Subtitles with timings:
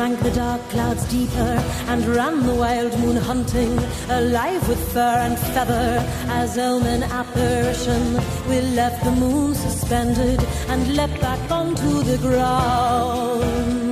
[0.00, 1.52] drank the dark clouds deeper
[1.88, 3.78] and ran the wild moon hunting,
[4.08, 6.02] alive with fur and feather.
[6.28, 8.14] As omen apparition,
[8.48, 13.82] we left the moon suspended and leapt back onto the ground.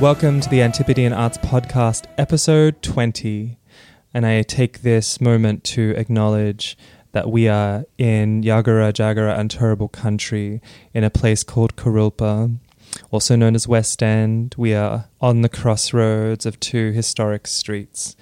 [0.00, 3.58] Welcome to the Antipodean Arts Podcast, episode 20.
[4.14, 6.76] And I take this moment to acknowledge
[7.12, 10.60] that we are in Yagara, Jagara, and Turrbal country
[10.92, 12.56] in a place called Kurilpa,
[13.10, 14.54] also known as West End.
[14.58, 18.16] We are on the crossroads of two historic streets.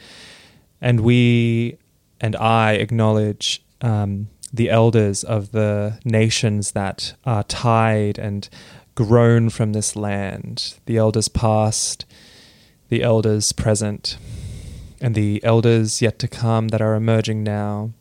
[0.80, 1.78] And we
[2.20, 8.48] and I acknowledge um, the elders of the nations that are tied and
[8.94, 12.04] grown from this land, the elders past,
[12.88, 14.18] the elders present,
[15.00, 17.92] and the elders yet to come that are emerging now.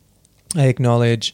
[0.56, 1.34] I acknowledge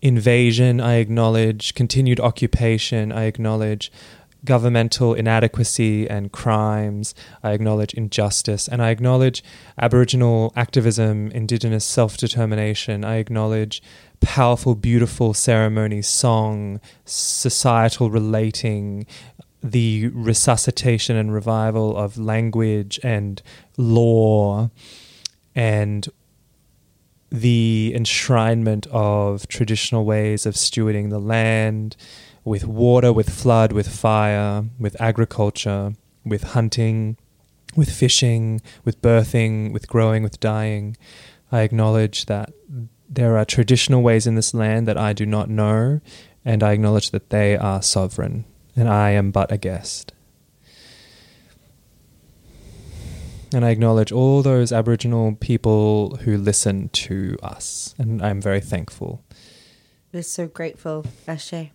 [0.00, 3.90] invasion, I acknowledge continued occupation, I acknowledge
[4.44, 9.42] governmental inadequacy and crimes, I acknowledge injustice, and I acknowledge
[9.78, 13.82] Aboriginal activism, Indigenous self determination, I acknowledge
[14.20, 19.06] powerful, beautiful ceremony, song, societal relating,
[19.62, 23.40] the resuscitation and revival of language and
[23.76, 24.70] law
[25.54, 26.08] and
[27.32, 31.96] the enshrinement of traditional ways of stewarding the land
[32.44, 35.94] with water, with flood, with fire, with agriculture,
[36.24, 37.16] with hunting,
[37.74, 40.96] with fishing, with birthing, with growing, with dying.
[41.50, 42.52] I acknowledge that
[43.08, 46.00] there are traditional ways in this land that I do not know,
[46.44, 48.44] and I acknowledge that they are sovereign,
[48.76, 50.12] and I am but a guest.
[53.54, 59.22] And I acknowledge all those Aboriginal people who listen to us, and I'm very thankful.
[60.12, 61.70] We're so grateful, Ashe.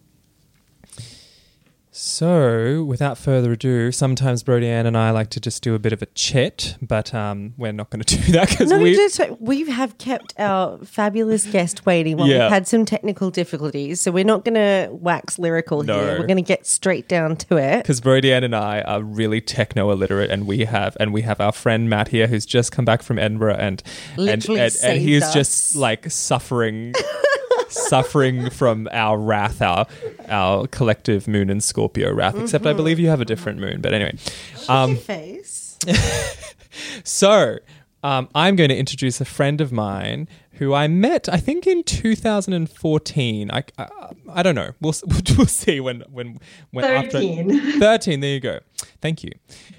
[2.00, 5.94] So, without further ado, sometimes Brody Ann and I like to just do a bit
[5.94, 8.94] of a chat, but um, we're not going to do that because No, we.
[8.94, 12.44] just we have kept our fabulous guest waiting while Yeah.
[12.44, 14.00] we've had some technical difficulties.
[14.00, 16.00] So we're not going to wax lyrical No.
[16.00, 16.20] here.
[16.20, 17.78] We're going to get straight down to it.
[17.82, 21.42] because Brody Ann and I are really techno illiterate, and we have and we have
[21.42, 23.82] our friend Matt here who's just come back from Edinburgh, and
[24.18, 26.94] and Literally and, and he is just like suffering,
[27.70, 29.86] suffering from our wrath, our
[30.30, 32.36] our collective Moon and Scorpio wrath.
[32.40, 32.70] Except Mm-hmm.
[32.70, 34.16] I believe you have a different moon, but anyway.
[34.68, 35.78] Um, Face.
[37.04, 37.58] So,
[38.04, 41.84] um, I'm going to introduce a friend of mine who I met, I think, in
[41.84, 43.52] 2014.
[43.52, 43.88] I, I,
[44.30, 44.72] I don't know.
[44.82, 44.94] We'll,
[45.38, 46.40] we'll see when when
[46.72, 47.52] when 13.
[47.52, 48.20] after 13.
[48.20, 48.60] There you go.
[49.02, 49.32] Thank you.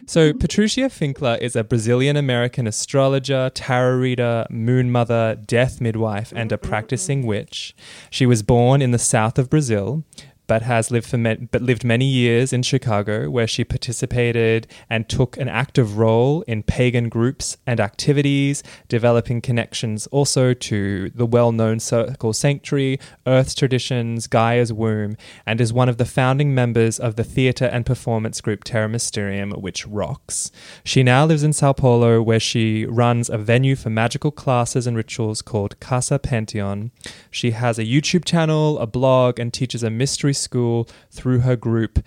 [0.07, 0.39] So, mm-hmm.
[0.39, 6.57] Patricia Finkler is a Brazilian American astrologer, tarot reader, moon mother, death midwife, and a
[6.57, 6.69] mm-hmm.
[6.69, 7.75] practicing witch.
[8.11, 10.05] She was born in the south of Brazil
[10.49, 15.09] but has lived for ma- but lived many years in Chicago, where she participated and
[15.09, 21.79] took an active role in pagan groups and activities, developing connections also to the well-known
[21.79, 25.17] Circle Sanctuary, Earth's Traditions, Gaia's Womb,
[25.47, 29.53] and is one of the founding members of the theatre and performance group Terra Mysterium,
[29.53, 30.51] which rocks.
[30.83, 34.97] She now lives in Sao Paulo, where she runs a venue for magical classes and
[34.97, 36.91] rituals called Casa Pantheon.
[37.31, 41.99] She has a YouTube channel, a blog, and teaches a mystery school through her group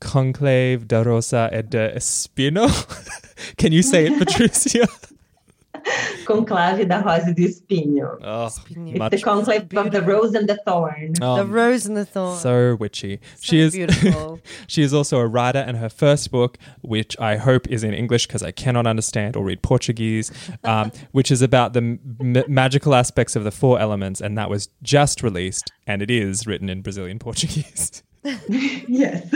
[0.00, 2.68] Conclave da Rosa e de Espino.
[3.56, 4.86] Can you say it, Patricia?
[6.24, 8.18] Conclave da Rosa e do Espinho.
[8.22, 11.12] Oh, It's much- the conclave of the rose and the thorn.
[11.14, 12.38] the um, rose and the thorn.
[12.38, 13.20] so witchy.
[13.40, 14.40] she is beautiful.
[14.66, 18.26] she is also a writer, and her first book, which I hope is in English
[18.26, 20.30] because I cannot understand or read Portuguese,
[20.64, 24.68] um, which is about the m- magical aspects of the four elements, and that was
[24.82, 28.02] just released, and it is written in Brazilian Portuguese.
[28.88, 29.28] yes.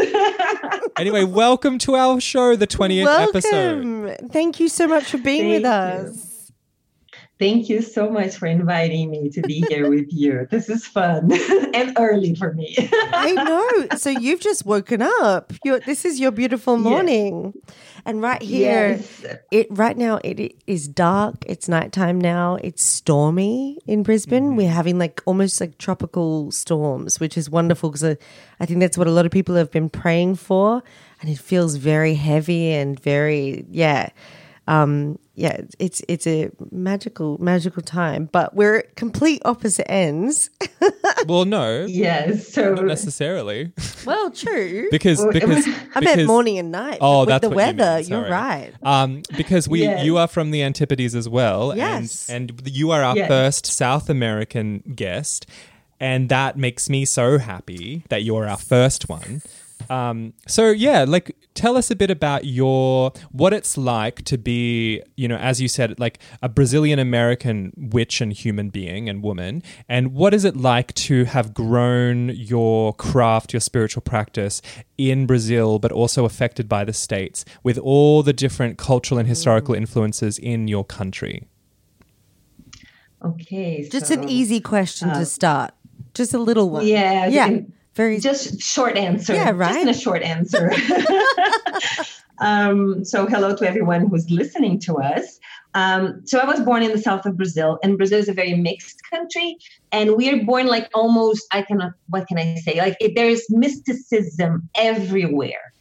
[0.97, 4.17] anyway, welcome to our show, the twentieth episode.
[4.33, 6.17] Thank you so much for being with us.
[6.17, 6.23] you.
[7.39, 10.47] Thank you so much for inviting me to be here with you.
[10.51, 11.31] This is fun
[11.75, 12.75] and early for me.
[12.93, 13.87] I know.
[13.99, 15.53] So you've just woken up.
[15.65, 16.85] you this is your beautiful Yes.
[16.85, 17.55] morning.
[18.05, 19.25] And right here, Yes.
[19.51, 21.37] it right now it i- is dark.
[21.47, 22.57] It's nighttime now.
[22.63, 24.49] It's stormy in Brisbane.
[24.49, 24.57] Mm-hmm.
[24.57, 28.15] We're having like almost like tropical storms, which is wonderful because I, uh,
[28.61, 30.83] I think that's what a lot of people have been praying for,
[31.21, 34.11] and it feels very heavy and very yeah.
[34.69, 40.51] Um, yeah, it's it's a magical magical time, but we're at complete opposite ends.
[41.27, 42.49] Well, no, Yes.
[42.49, 43.73] So not necessarily,
[44.07, 44.89] well, true.
[44.91, 46.99] because Well, because I meant morning and night.
[47.01, 48.01] Oh, with that's the what you weather.
[48.01, 48.73] You're right.
[48.83, 50.05] Um, because we Yes.
[50.05, 52.29] you are from the Antipodes as well, Yes.
[52.31, 53.29] and and you are our Yes.
[53.29, 55.47] first South American guest,
[55.99, 59.43] and that makes me so happy that you're our first one.
[59.91, 65.03] Um, so yeah, like tell us a bit about your what it's like to be,
[65.17, 69.63] you know, as you said, like a Brazilian American witch and human being and woman,
[69.89, 74.61] and what is it like to have grown your craft, your spiritual practice
[74.99, 79.75] in Brazil, but also affected by the states with all the different cultural and historical
[79.75, 79.79] Mm.
[79.79, 81.47] influences in your country.
[83.25, 83.89] Okay.
[83.91, 85.73] Just so, an easy question uh, to start.
[86.15, 86.87] Just a little one.
[86.87, 87.27] Yeah.
[87.27, 87.61] Yeah.
[87.99, 89.35] Very Just short answer.
[89.35, 89.83] Yeah, Just right?
[89.83, 90.71] in a short answer.
[92.39, 95.41] um, so hello to everyone who's listening to us.
[95.75, 98.55] Um, so I was born in the south of Brazil, and Brazil is a very
[98.55, 99.57] mixed country.
[99.91, 102.79] And we are born like almost, I cannot, what can I say?
[102.79, 105.73] Like it, there is mysticism everywhere.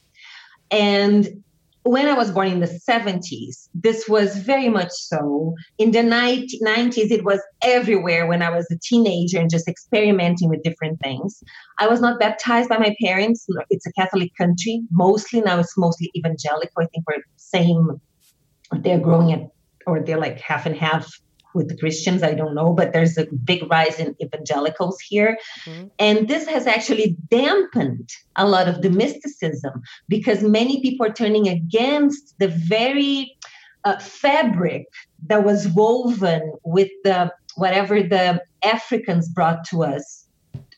[0.72, 1.44] And
[1.88, 5.56] when I was born in the 70s, this was very much so.
[5.78, 10.63] In the 90s, it was everywhere when I was a teenager and just experimenting with
[10.63, 11.42] different things.
[11.80, 13.45] I was not baptized by my parents.
[13.69, 15.42] It's a Catholic country, mostly.
[15.42, 16.84] Now it's mostly evangelical.
[16.84, 18.01] I think we're same,
[18.80, 19.42] they're growing at,
[19.86, 21.10] or they're like half and half
[21.57, 22.24] with the Christians.
[22.24, 25.38] I don't know, but there's a big rise in evangelicals here.
[25.65, 25.89] Mhm.
[26.00, 31.48] And this has actually dampened a lot of the mysticism because many people are turning
[31.48, 33.36] against the very
[33.83, 34.86] uh, fabric
[35.27, 40.25] that was woven with the whatever the Africans brought to us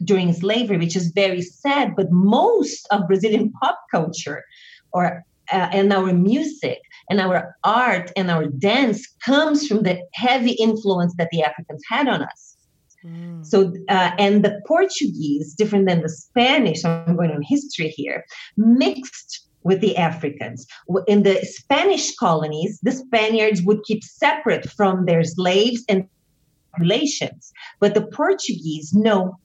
[0.04, 1.96] during slavery, which is very sad.
[1.96, 4.44] But most of Brazilian pop culture,
[4.92, 6.80] or uh, and our music
[7.10, 12.08] and our art and our dance comes from the heavy influence that the Africans had
[12.08, 12.58] on us.
[13.06, 13.46] Mm.
[13.46, 18.26] So, uh, and the Portuguese, different than the Spanish, I'm going on history here,
[18.58, 20.66] mixed with the Africans.
[21.08, 26.08] In the Spanish colonies, the Spaniards would keep separate from their slaves and
[26.72, 29.38] populations, but the Portuguese, no.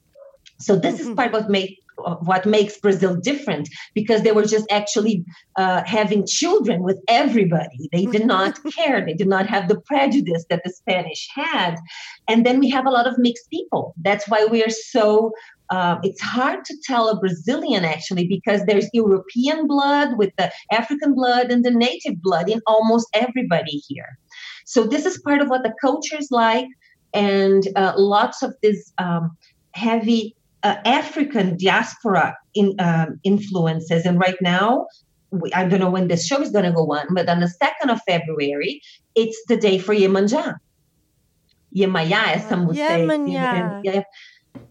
[0.61, 4.45] So this is part of what make of what makes Brazil different because they were
[4.45, 5.25] just actually
[5.57, 7.89] uh, having children with everybody.
[7.93, 9.05] They did not care.
[9.05, 11.77] They did not have the prejudice that the Spanish had.
[12.29, 13.95] And then we have a lot of mixed people.
[14.03, 15.33] That's why we are so.
[15.71, 21.15] Uh, it's hard to tell a Brazilian actually because there's European blood with the African
[21.15, 24.19] blood and the native blood in almost everybody here.
[24.67, 26.67] So this is part of what the culture is like,
[27.15, 29.37] and uh, lots of this um,
[29.73, 34.05] heavy uh, African diaspora in, um, influences.
[34.07, 34.87] And right now,
[35.31, 37.53] we, I don't know when this show is going to go on, but on the
[37.63, 38.81] 2nd of February,
[39.15, 40.57] it's the day for Iemanjá.
[41.77, 43.83] Yemaya, as some would Yemanja.
[43.85, 44.05] say.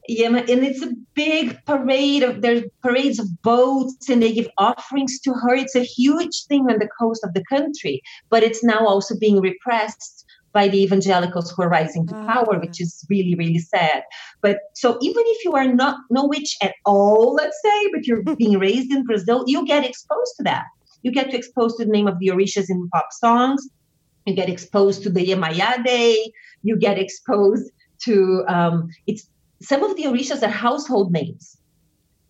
[0.08, 5.20] Yeah, and it's a big parade of there's parades of boats and they give offerings
[5.22, 5.56] to her.
[5.56, 9.40] It's a huge thing on the coast of the country, but it's now also being
[9.40, 10.23] repressed
[10.54, 12.60] by the evangelicals who are rising to power, Ah.
[12.60, 14.04] which is really, really sad.
[14.42, 18.24] But so even if you are not no witch at all, let's say, but you're
[18.44, 20.66] being raised in Brazil, you get exposed to that.
[21.02, 23.68] You get to expose to the name of the Orishas in pop songs.
[24.26, 26.32] You get exposed to the Yemaya Day.
[26.62, 27.70] You get exposed
[28.06, 29.28] to um, it's
[29.62, 31.58] some of the Orishas are household names.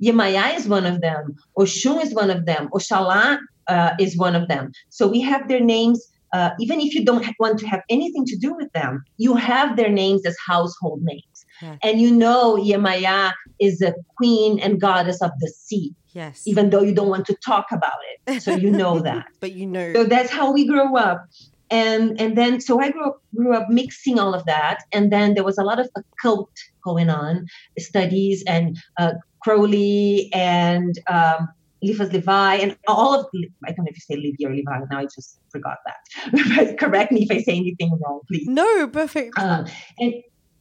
[0.02, 1.36] Yemaya is one of them.
[1.58, 2.70] Oshun is one of them.
[2.74, 3.38] Oshala
[3.68, 4.72] uh, is one of them.
[4.90, 6.00] So we have their names.
[6.33, 9.77] Uh, even if you don't want to have anything to do with them, you have
[9.77, 11.46] their names as household names.
[11.62, 11.77] Yeah.
[11.84, 16.41] And you know Yemaya is a queen and goddess of the sea, Yes.
[16.46, 18.41] even though you don't want to talk about it.
[18.41, 19.27] So you know that.
[19.39, 19.93] but you know.
[19.93, 21.25] So that's how we grew up.
[21.72, 24.79] And and then so I grew up grew up mixing all of that.
[24.91, 26.51] And then there was a lot of occult
[26.84, 27.46] going on,
[27.79, 31.48] studies and uh, Crowley and um,
[31.84, 33.28] Eliphas Levi and all of
[33.66, 35.00] I don't know if you say Levi or Levi now.
[35.00, 36.56] I just forgot that.
[36.56, 38.48] but correct me if I say anything wrong, please.
[38.48, 39.38] no, perfect.
[39.38, 39.66] Um,
[40.00, 40.13] and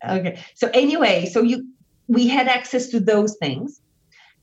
[0.09, 1.67] okay, so anyway, so you
[2.09, 3.81] we had access to those things,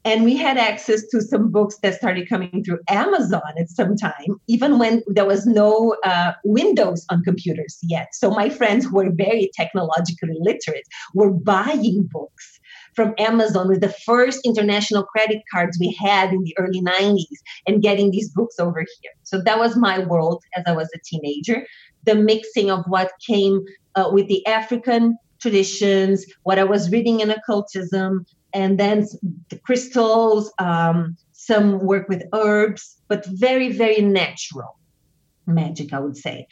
[0.06, 4.40] and we had access to some books that started coming through Amazon at some time,
[4.48, 8.08] even when there was no uh, Windows on computers yet.
[8.14, 12.59] So my friends who were very technologically literate were buying books
[13.00, 17.82] from Amazon with the first international credit cards we had in the early 90s and
[17.82, 19.12] getting these books over here.
[19.24, 21.66] So that was my world as I was a teenager.
[22.04, 23.64] The mixing of what came
[23.96, 29.08] uh, with the African traditions, what I was reading in occultism, and then
[29.48, 34.78] the crystals, um, some work with herbs, but very, very natural
[35.48, 36.48] magic, I would say.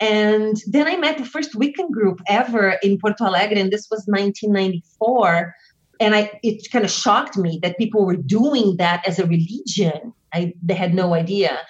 [0.00, 4.02] And then I met the first Wiccan group ever in Porto Alegre, and this was
[4.06, 5.54] 1994.
[6.00, 10.12] And I, it kind of shocked me that people were doing that as a religion.
[10.32, 11.60] I, they had no idea.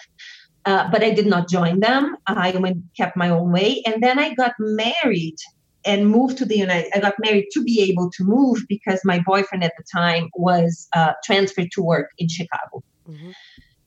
[0.66, 2.16] Uh, but I did not join them.
[2.26, 3.82] I went, kept my own way.
[3.86, 5.36] And then I got married
[5.84, 6.90] and moved to the United.
[6.94, 10.88] I got married to be able to move because my boyfriend at the time was
[10.94, 12.82] uh, transferred to work in Chicago.
[13.08, 13.32] Mm-hmm.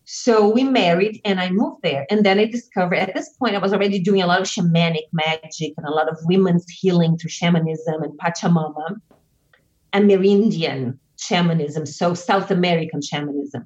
[0.10, 2.06] So we married and I moved there.
[2.10, 5.08] And then I discovered at this point, I was already doing a lot of shamanic
[5.12, 9.02] magic and a lot of women's healing through shamanism and Pachamama
[9.94, 13.66] Amerindian shamanism, so South American shamanism.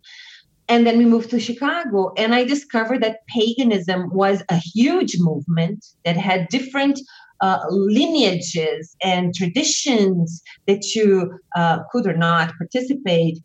[0.70, 5.86] And then we moved to Chicago, and I discovered that paganism was a huge movement
[6.06, 7.00] that had different
[7.42, 13.40] uh, lineages and traditions that you uh, could or not participate.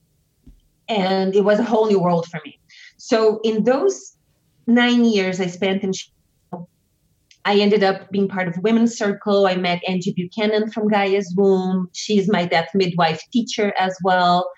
[0.88, 2.61] And it was a whole new world for me.
[2.97, 4.16] So, in those
[4.66, 5.92] nine years I spent in
[7.47, 9.47] I ended up being part of Women's Circle.
[9.47, 11.88] I met Angie Buchanan from Gaia's Womb.
[11.93, 14.50] She's my death midwife teacher as well,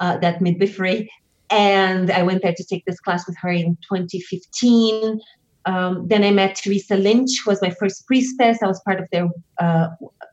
[0.00, 1.10] uh, that midwifery.
[1.50, 5.20] And I went there to take this class with her in 2015.
[5.66, 8.62] Um, then I met Teresa Lynch, who was my first priestess.
[8.62, 9.28] I was part of their
[9.60, 9.88] uh,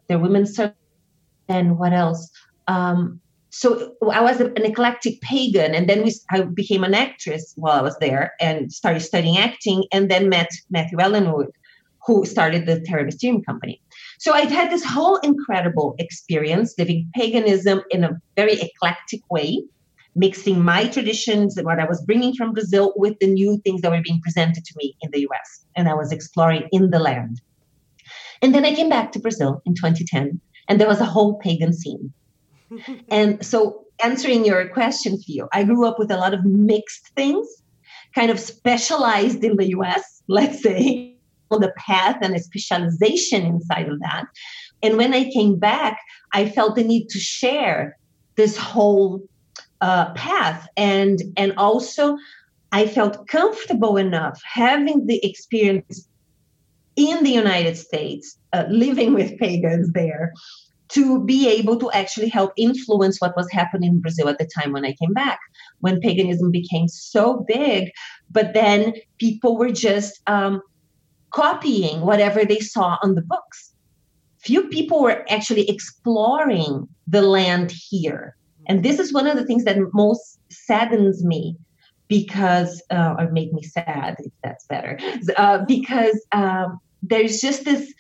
[0.08, 0.76] their women's circle.
[1.50, 2.32] And what else?
[2.70, 3.20] Um,
[3.50, 7.82] so I was an eclectic pagan, and then we, I became an actress while I
[7.82, 11.52] was there and started studying acting, and then met Matthew Ellenwood,
[12.06, 13.82] who started the Terra Mysterium Company.
[14.20, 19.64] So I've had this whole incredible experience living paganism in a very eclectic way
[20.16, 23.92] mixing my traditions and what I was bringing from Brazil with the new things that
[23.92, 25.66] were being presented to me in the US.
[25.76, 27.42] And I was exploring in the land.
[28.42, 31.74] And then I came back to Brazil in 2010, and there was a whole pagan
[31.74, 32.12] scene.
[33.10, 37.48] and so, answering your question, Fio, I grew up with a lot of mixed things,
[38.16, 41.11] kind of specialized in the US, let's say,
[41.60, 44.26] the path and a specialization inside of that.
[44.84, 46.00] And when I came back,
[46.34, 47.98] I felt the need to share
[48.36, 49.22] this whole
[49.82, 52.16] uh, path and and also
[52.72, 56.08] i felt comfortable enough having the experience
[56.96, 60.32] in the united states uh, living with pagans there
[60.90, 64.72] to be able to actually help influence what was happening in brazil at the time
[64.72, 65.40] when i came back
[65.80, 67.90] when paganism became so big
[68.30, 70.62] but then people were just um,
[71.32, 73.72] copying whatever they saw on the books.
[74.40, 78.36] Few people were actually exploring the land here.
[78.68, 81.58] And this is one of the things that most saddens me
[82.08, 85.00] because, uh, or make me sad, if that's better,
[85.38, 87.94] uh, because um, there's just this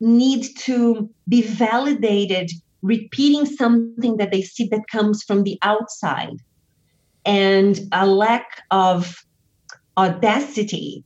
[0.00, 2.50] need to be validated,
[2.82, 6.36] repeating something that they see that comes from the outside,
[7.24, 9.24] and a lack of
[9.96, 11.02] audacity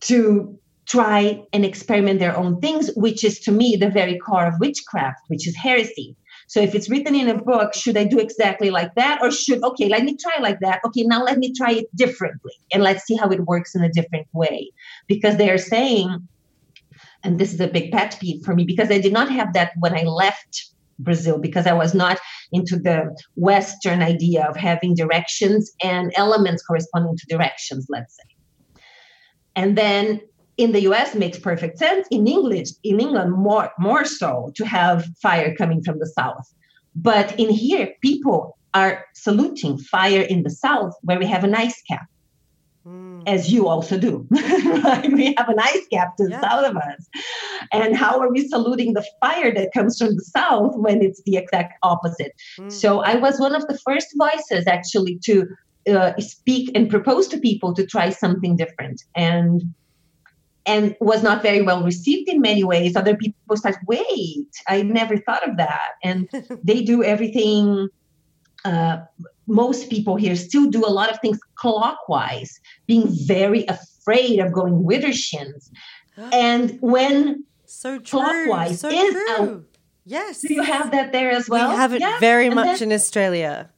[0.00, 4.54] to try and experiment their own things, which is to me the very core of
[4.60, 6.16] witchcraft, which is heresy.
[6.46, 9.20] So if it's written in a book, should I do exactly like that?
[9.22, 10.80] Or should, okay, let me try like that.
[10.84, 13.88] Okay, now let me try it differently and let's see how it works in a
[13.88, 14.70] different way.
[15.06, 16.28] Because they are saying,
[17.22, 19.72] and this is a big pet peeve for me, because I did not have that
[19.78, 20.66] when I left
[20.98, 22.18] Brazil, because I was not
[22.52, 28.80] into the Western idea of having directions and elements corresponding to directions, let's say.
[29.56, 30.20] And then
[30.56, 32.06] in the US makes perfect sense.
[32.10, 36.52] In English, in England, more more so to have fire coming from the south.
[36.94, 41.80] But in here, people are saluting fire in the south where we have an ice
[41.82, 42.06] cap.
[42.86, 43.22] Mm.
[43.26, 44.26] As you also do.
[44.30, 47.08] we have an ice cap to the south of us.
[47.72, 51.38] And how are we saluting the fire that comes from the south when it's the
[51.38, 52.32] exact opposite?
[52.58, 52.70] Mm.
[52.70, 55.46] So I was one of the first voices actually to
[55.90, 59.02] uh, speak and propose to people to try something different.
[59.16, 59.62] And
[60.66, 62.96] and was not very well received in many ways.
[62.96, 65.92] Other people start, wait, I never thought of that.
[66.02, 66.28] And
[66.64, 67.88] they do everything.
[68.64, 68.98] Uh,
[69.46, 74.82] most people here still do a lot of things clockwise, being very afraid of going
[74.82, 75.70] widdershins.
[76.32, 79.34] And when so true, clockwise so is true.
[79.36, 79.64] Out,
[80.04, 81.70] yes, do you have that there as well?
[81.70, 82.20] We have it yeah.
[82.20, 83.68] very and much in Australia.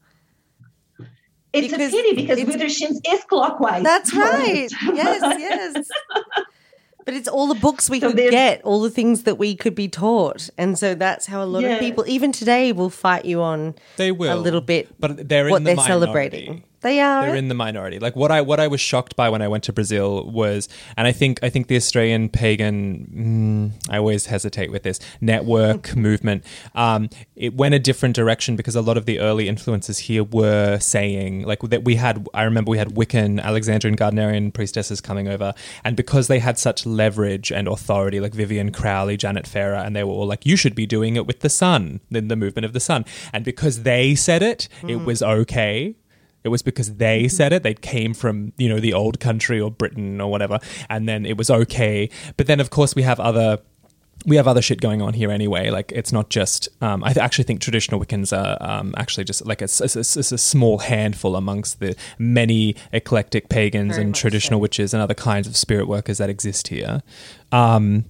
[1.54, 3.82] It's because a pity because widdershins is clockwise.
[3.82, 4.68] That's right.
[4.92, 5.88] yes, yes.
[7.06, 9.74] But it's all the books we so could get, all the things that we could
[9.76, 10.50] be taught.
[10.58, 11.74] And so that's how a lot yeah.
[11.74, 15.48] of people, even today, will fight you on they will, a little bit but they're
[15.48, 15.88] what the they're minority.
[15.88, 16.64] celebrating.
[16.86, 17.26] They are.
[17.26, 17.98] They're in the minority.
[17.98, 21.08] Like what I what I was shocked by when I went to Brazil was, and
[21.08, 23.72] I think I think the Australian pagan.
[23.76, 26.44] Mm, I always hesitate with this network movement.
[26.76, 30.78] Um, it went a different direction because a lot of the early influences here were
[30.78, 32.24] saying like that we had.
[32.32, 36.86] I remember we had Wiccan, Alexandrian Gardnerian priestesses coming over, and because they had such
[36.86, 40.76] leverage and authority, like Vivian Crowley, Janet Farrar, and they were all like, "You should
[40.76, 44.14] be doing it with the sun," then the movement of the sun, and because they
[44.14, 44.90] said it, mm.
[44.90, 45.96] it was okay
[46.46, 47.28] it was because they mm-hmm.
[47.28, 47.64] said it.
[47.64, 50.60] They came from, you know, the old country or Britain or whatever.
[50.88, 52.08] And then it was okay.
[52.36, 53.58] But then, of course, we have other
[54.24, 55.70] we have other shit going on here anyway.
[55.70, 56.68] Like it's not just.
[56.80, 60.34] Um, I th- actually think traditional Wiccans are um, actually just like it's, a, a,
[60.34, 64.62] a, small handful amongst the many eclectic pagans Very and traditional so.
[64.62, 67.02] witches and other kinds of spirit workers that exist here.
[67.52, 68.06] Um,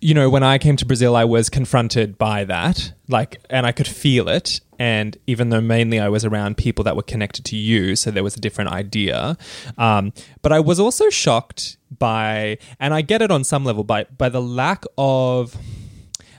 [0.00, 3.72] you know, when I came to Brazil, I was confronted by that, like, and I
[3.72, 4.60] could feel it.
[4.78, 8.22] And even though mainly I was around people that were connected to you, so there
[8.22, 9.38] was a different idea.
[9.78, 10.12] Um,
[10.42, 14.28] but I was also shocked by, and I get it on some level, by by
[14.28, 15.56] the lack of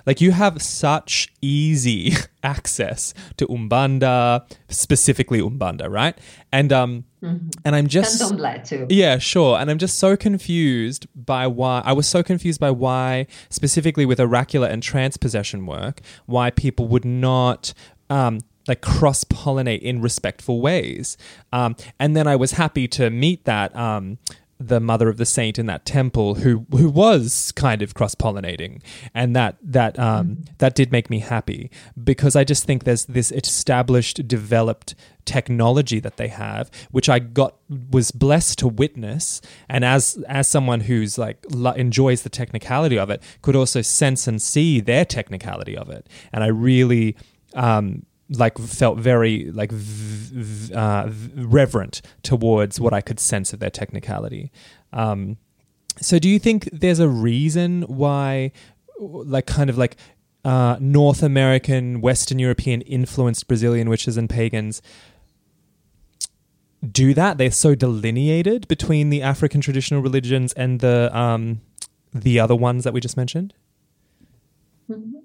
[0.08, 6.18] like you have such easy access to Umbanda, specifically Umbanda, right?
[6.52, 7.50] And um mm-hmm.
[7.66, 8.88] and I'm just Candomblé too.
[8.90, 9.60] Yeah, sure.
[9.60, 14.20] And I'm just so confused by why I was so confused by why specifically with
[14.20, 17.74] oracular and trance possession work, why people would not
[18.10, 21.18] um like cross pollinate in respectful ways.
[21.54, 24.18] Um, and then I was happy to meet that um,
[24.60, 28.82] the mother of the saint in that temple who who was kind of cross pollinating
[29.14, 30.42] and that that um mm-hmm.
[30.58, 31.70] that did make me happy
[32.04, 34.96] because I just think there's this established developed
[35.26, 37.56] technology that they have which I got
[37.92, 39.42] was blessed to witness.
[39.70, 44.28] And as as someone who's like lo- enjoys the technicality of it could also sense
[44.28, 46.08] and see their technicality of it.
[46.32, 47.16] And I really
[47.54, 53.60] um like felt very like v- v- uh, reverent towards what I could sense of
[53.60, 54.52] their technicality.
[54.94, 55.38] Um,
[56.00, 58.52] so, do you think there's a reason why,
[59.00, 59.98] like, kind of like
[60.46, 64.82] uh, North American, Western European influenced Brazilian witches and pagans
[66.92, 67.38] do that?
[67.38, 71.62] They're so delineated between the African traditional religions and the um,
[72.14, 73.54] the other ones that we just mentioned.
[74.90, 75.18] Mm-hmm.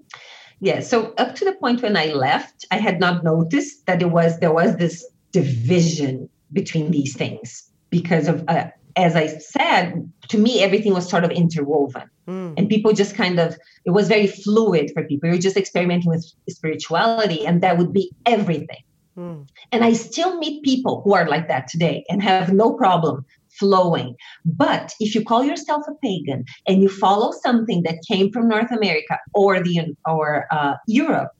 [0.63, 0.79] Yeah.
[0.79, 4.39] So up to the point when I left, I had not noticed that there was
[4.39, 10.63] there was this division between these things because of uh, as I said, to me
[10.63, 12.55] everything was sort of interwoven, mm.
[12.57, 15.29] and people just kind of it was very fluid for people.
[15.29, 18.85] You're just experimenting with spirituality, and that would be everything.
[19.19, 19.49] Mm.
[19.73, 23.27] And I still meet people who are like that today and have no problem
[23.59, 24.15] flowing.
[24.45, 28.71] But if you call yourself a pagan and you follow something that came from North
[28.71, 31.31] America or the or uh, Europe,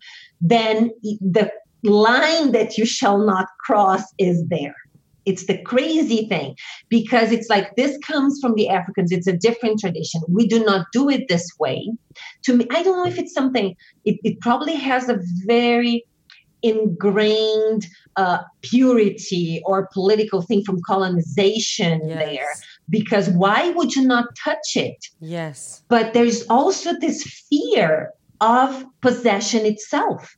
[0.41, 1.51] then the
[1.83, 4.75] line that you shall not cross is there.
[5.25, 6.57] It's the crazy thing
[6.89, 9.13] because it's like this comes from the Africans.
[9.13, 10.21] It's a different tradition.
[10.29, 11.89] We do not do it this way.
[12.45, 16.05] To me, I don't know if it's something, it, it probably has a very
[16.63, 22.19] ingrained uh, purity or political thing from colonization yes.
[22.19, 22.49] there.
[22.91, 25.07] Because why would you not touch it?
[25.21, 25.83] Yes.
[25.89, 30.37] But there's also this fear of possession itself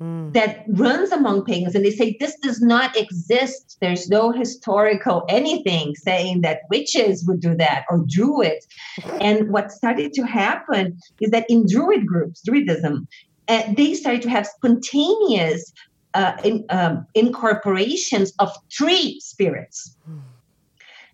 [0.00, 0.32] mm.
[0.32, 3.78] that runs among pagans and they say this does not exist.
[3.80, 8.66] There's no historical anything saying that witches would do that or druids.
[9.20, 13.06] And what started to happen is that in druid groups druidism
[13.50, 15.72] uh, they started to have spontaneous
[16.14, 19.96] uh, in, um, incorporations of tree spirits.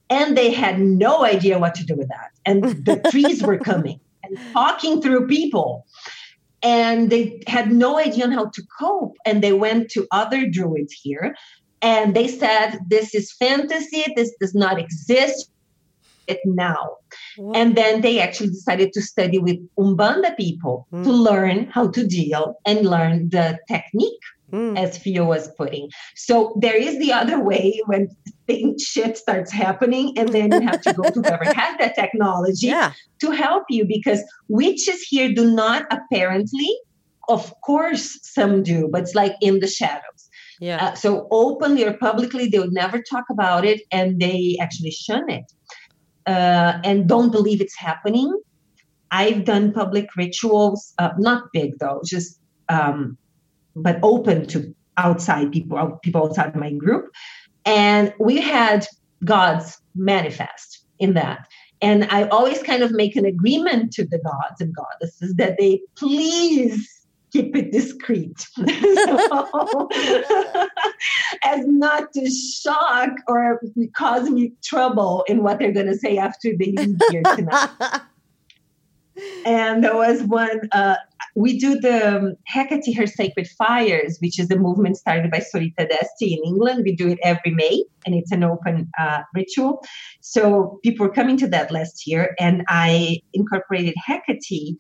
[0.09, 2.31] And they had no idea what to do with that.
[2.45, 5.87] And the trees were coming and talking through people.
[6.63, 9.17] And they had no idea on how to cope.
[9.25, 11.35] And they went to other druids here
[11.83, 14.05] and they said, This is fantasy.
[14.15, 15.51] This does not exist
[16.29, 16.97] it now.
[17.55, 21.05] And then they actually decided to study with Umbanda people mm.
[21.05, 24.21] to learn how to deal and learn the technique.
[24.53, 24.79] Mm.
[24.79, 25.91] As Fio was putting.
[26.15, 28.09] So there is the other way when
[28.47, 32.69] things shit starts happening, and then you have to go to whoever has that technology
[32.69, 32.93] yeah.
[33.23, 36.71] to help you because witches here do not apparently,
[37.29, 40.31] of course, some do, but it's like in the shadows.
[40.61, 40.77] Yeah.
[40.77, 45.29] Uh, so openly or publicly, they would never talk about it, and they actually shun
[45.29, 45.53] it
[46.27, 48.33] uh, and don't believe it's happening.
[49.11, 53.17] I've done public rituals, uh, not big though, just um,
[53.75, 57.11] but open to outside people, people outside my group,
[57.65, 58.87] and we had
[59.25, 61.47] gods manifest in that.
[61.83, 65.83] And I always kind of make an agreement to the gods and goddesses that they
[65.97, 66.96] please
[67.37, 69.89] keep it discreet so,
[71.45, 73.61] as not to shock or
[73.95, 77.69] cause me trouble in what they're going to say after they leave here tonight.
[79.47, 80.97] and there was one uh,
[81.35, 85.87] we do the um, Hecate Her Sacred Fires, which is a movement started by Sorita
[85.87, 86.83] d'Este in England.
[86.85, 89.85] We do it every May, and it's an open uh, ritual.
[90.23, 94.77] So people were coming to that last year, and I incorporated Hecate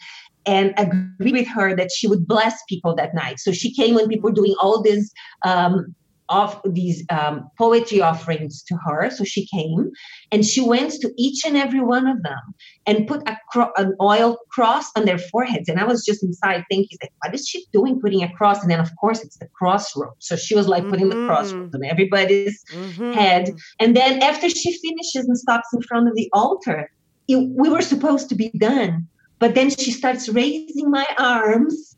[0.47, 3.41] and agreed with her that she would bless people that night.
[3.41, 5.13] So she came when people were doing all these
[5.45, 5.95] um,
[6.29, 9.11] of these um, poetry offerings to her.
[9.11, 9.91] So she came
[10.33, 12.55] and she went to each and every one of them
[12.87, 15.69] and put a cro- an oil cross on their foreheads.
[15.69, 18.63] And I was just inside thinking, like, what is she doing putting a cross?
[18.63, 20.27] And then, of course, it's the crossroads.
[20.27, 20.91] So she was like mm-hmm.
[20.91, 21.29] putting the mm-hmm.
[21.29, 23.13] crossroads on everybody's mm-hmm.
[23.13, 23.55] head.
[23.79, 26.91] And then after she finishes and stops in front of the altar,
[27.29, 29.09] it, we were supposed to be done.
[29.39, 31.97] But then she starts raising my arms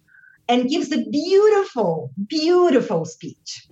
[0.48, 3.68] and gives a beautiful, beautiful speech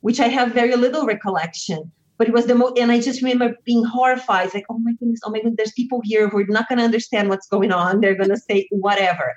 [0.00, 1.90] which I have very little recollection.
[2.16, 5.20] But it was the most, and I just remember being horrified, like, oh my goodness,
[5.24, 8.00] oh my goodness, there's people here who are not going to understand what's going on.
[8.00, 9.36] They're going to say whatever.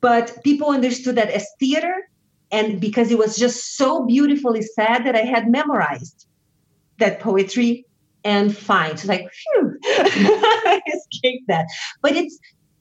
[0.00, 2.08] But people understood that as theater,
[2.52, 6.26] and because it was just so beautifully said that I had memorized
[6.98, 7.84] that poetry
[8.24, 8.96] and fine.
[8.96, 11.66] So like, phew, I escaped that.
[12.00, 12.38] But it's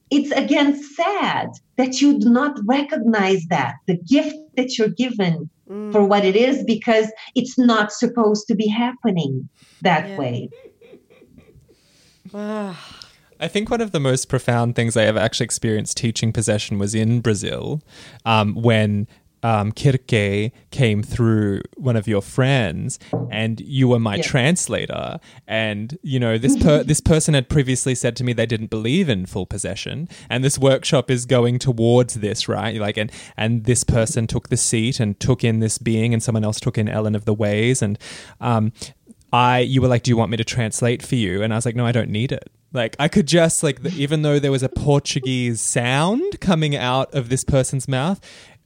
[0.09, 5.91] it's again sad that you do not recognize that the gift that you're given mm.
[5.91, 9.47] for what it is because it's not supposed to be happening
[9.81, 10.17] that yeah.
[10.17, 10.49] way.
[13.39, 16.95] I think one of the most profound things I ever actually experienced teaching possession was
[16.95, 17.83] in Brazil
[18.25, 19.07] um, when
[19.43, 24.23] um, Kirke came through one of your friends, and you were my yeah.
[24.23, 25.19] translator.
[25.47, 29.09] And you know this per- this person had previously said to me they didn't believe
[29.09, 32.79] in full possession, and this workshop is going towards this, right?
[32.79, 36.43] Like, and and this person took the seat and took in this being, and someone
[36.43, 37.99] else took in Ellen of the Ways, and
[38.41, 38.71] um,
[39.31, 41.43] I you were like, do you want me to translate for you?
[41.43, 42.49] And I was like, no, I don't need it.
[42.73, 47.13] Like I could just like the, even though there was a Portuguese sound coming out
[47.13, 48.19] of this person's mouth,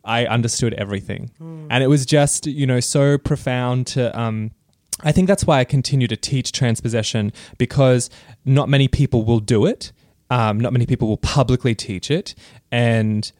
[0.03, 1.31] I understood everything.
[1.39, 1.67] Mm.
[1.69, 4.51] And it was just, you know, so profound to um
[5.03, 8.09] I think that's why I continue to teach trance possession because
[8.45, 9.91] not many people will do it.
[10.29, 12.35] Um, not many people will publicly teach it.
[12.71, 13.31] And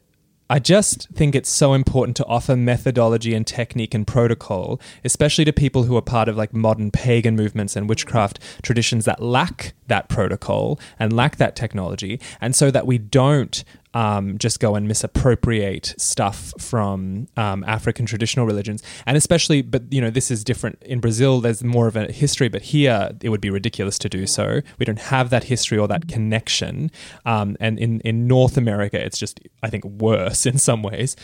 [0.50, 5.52] I just think it's so important to offer methodology and technique and protocol, especially to
[5.52, 10.10] people who are part of like modern pagan movements and witchcraft traditions that lack that
[10.10, 12.20] protocol and lack that technology.
[12.40, 18.46] And so that we don't um, just go and misappropriate stuff from um, African traditional
[18.46, 21.40] religions, and especially, but you know, this is different in Brazil.
[21.40, 24.60] There's more of a history, but here it would be ridiculous to do so.
[24.78, 26.90] We don't have that history or that connection,
[27.26, 31.16] um, and in in North America, it's just I think worse in some ways.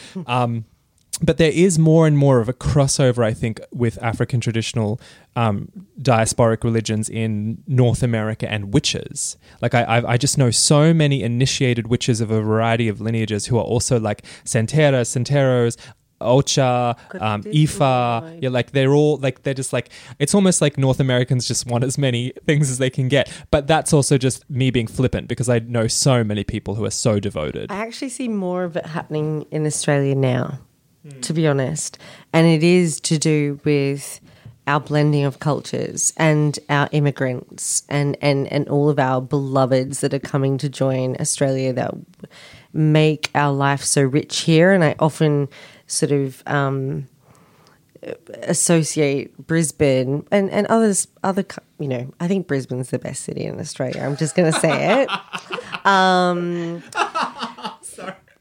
[1.21, 5.01] But there is more and more of a crossover, I think, with African traditional
[5.37, 5.69] um,
[6.01, 9.37] diasporic religions in North America and witches.
[9.61, 13.47] Like I, I, I, just know so many initiated witches of a variety of lineages
[13.47, 15.77] who are also like Santeras, Santeros,
[16.21, 18.43] Ocha, um, Ifa.
[18.43, 21.85] Yeah, like they're all like they're just like it's almost like North Americans just want
[21.85, 23.31] as many things as they can get.
[23.51, 26.91] But that's also just me being flippant because I know so many people who are
[26.91, 27.71] so devoted.
[27.71, 30.59] I actually see more of it happening in Australia now
[31.07, 31.21] mm.
[31.23, 31.99] to be honest.
[32.33, 34.21] And it is to do with
[34.67, 40.13] our blending of cultures and our immigrants and, and, and all of our beloveds that
[40.13, 41.95] are coming to join Australia that
[42.75, 44.73] make our life so rich here.
[44.73, 45.49] And I often
[45.87, 47.09] sort of um,
[48.43, 51.47] associate Brisbane and, and others, other,
[51.79, 54.03] you know, I think Brisbane's the best city in Australia.
[54.03, 55.11] I'm just going to say it.
[55.85, 56.83] Um.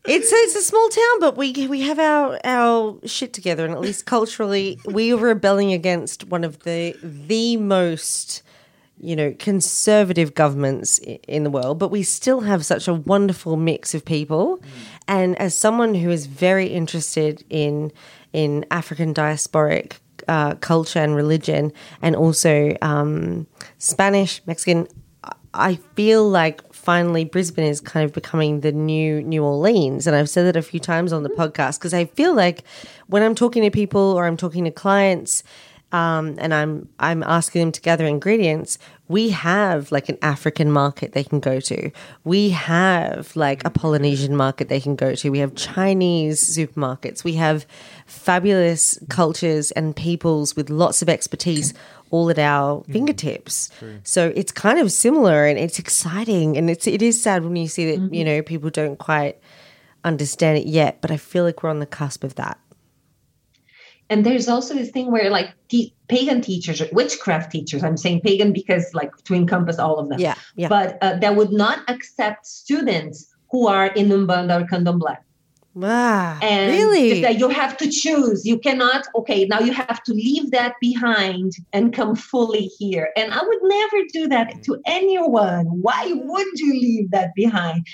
[0.08, 3.82] It's it's a small town, but we we have our our shit together, and at
[3.82, 8.41] least culturally, we are rebelling against one of the the most
[9.00, 13.93] you know conservative governments in the world, but we still have such a wonderful mix
[13.93, 14.58] of people.
[14.58, 14.63] Mm.
[15.10, 17.91] And as someone who is very interested in
[18.32, 19.93] in African diasporic
[20.30, 23.46] uh, culture and religion, and also um,
[23.78, 24.88] Spanish, Mexican,
[25.54, 30.08] I feel like finally Brisbane is kind of becoming the new New Orleans.
[30.08, 32.63] And I've said that a few times on the podcast because I feel like
[33.08, 35.43] when I'm talking to people or I'm talking to clients,
[35.91, 41.12] um, and I'm I'm asking them to gather ingredients, we have like an African market
[41.12, 41.91] they can go to.
[42.23, 45.30] We have like a Polynesian market they can go to.
[45.30, 47.26] We have Chinese supermarkets.
[47.26, 47.65] We have
[48.06, 51.73] fabulous cultures and peoples with lots of expertise
[52.12, 53.70] all at our mm, fingertips.
[54.04, 57.67] So it's kind of similar and it's exciting and it's it is sad when you
[57.67, 58.13] see that, mm-hmm.
[58.13, 59.39] you know, people don't quite
[60.04, 62.60] understand it yet, but I feel like we're on the cusp of that.
[64.10, 68.54] And there's also this thing where like te- pagan teachers, witchcraft teachers, I'm saying pagan
[68.54, 70.20] because like to encompass all of them.
[70.20, 70.36] Yeah.
[70.56, 70.70] yeah.
[70.70, 75.17] But uh, that would not accept students who are in Umbanda or Candomblé.
[75.84, 77.22] Ah, and really?
[77.22, 78.46] That you have to choose.
[78.46, 83.10] You cannot, okay, now you have to leave that behind and come fully here.
[83.16, 85.66] And I would never do that to anyone.
[85.82, 87.86] Why would you leave that behind?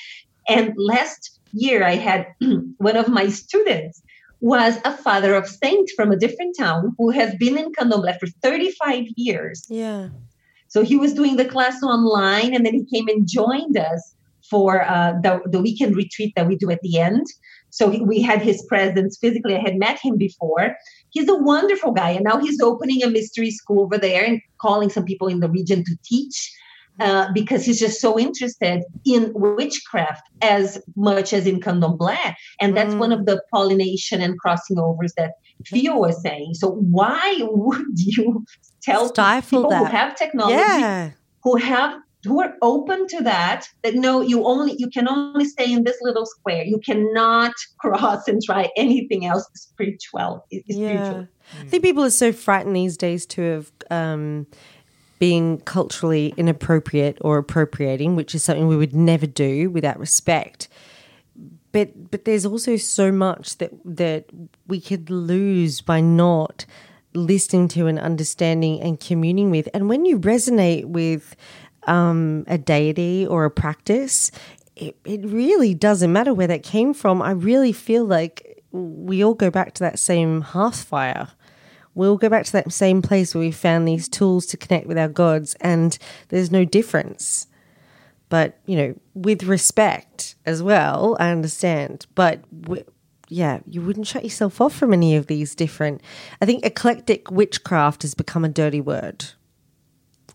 [0.47, 2.27] And last year, I had
[2.77, 4.01] one of my students
[4.41, 8.27] was a father of saint from a different town who has been in Candomblé for
[8.27, 9.65] 35 years.
[9.69, 10.09] Yeah.
[10.67, 14.15] So he was doing the class online and then he came and joined us
[14.49, 17.25] for uh, the, the weekend retreat that we do at the end.
[17.73, 19.55] So he, we had his presence physically.
[19.55, 20.75] I had met him before.
[21.09, 22.11] He's a wonderful guy.
[22.11, 25.49] And now he's opening a mystery school over there and calling some people in the
[25.49, 26.53] region to teach.
[26.99, 32.15] Uh, because he's just so interested in witchcraft as much as in candomblé.
[32.61, 32.99] And that's mm.
[32.99, 35.31] one of the pollination and crossing overs that
[35.65, 36.53] Fio was saying.
[36.53, 38.45] So why would you
[38.83, 39.79] tell Stifle people that.
[39.79, 41.11] who have technology, Yeah.
[41.41, 45.71] who have who are open to that, that no, you only you can only stay
[45.71, 46.63] in this little square.
[46.63, 50.45] You cannot cross and try anything else spiritual.
[50.53, 51.27] i- spiritual.
[51.61, 54.47] I think people are so frightened these days too of um,
[55.19, 60.69] being culturally inappropriate or appropriating, which is something we would never do without respect.
[61.73, 64.25] But but there's also so much that that
[64.67, 66.65] we could lose by not
[67.15, 69.69] listening to and understanding and communing with.
[69.73, 71.35] And when you resonate with
[71.87, 74.31] um, a deity or a practice,
[74.75, 77.21] it, it really doesn't matter where that came from.
[77.21, 81.29] I really feel like we all go back to that same hearth fire.
[81.95, 84.97] We'll go back to that same place where we found these tools to connect with
[84.97, 85.97] our gods, and
[86.29, 87.47] there's no difference.
[88.29, 92.07] But, you know, with respect as well, I understand.
[92.15, 92.83] But w-
[93.29, 96.01] yeah, you wouldn't shut yourself off from any of these different.
[96.41, 99.25] I think eclectic witchcraft has become a dirty word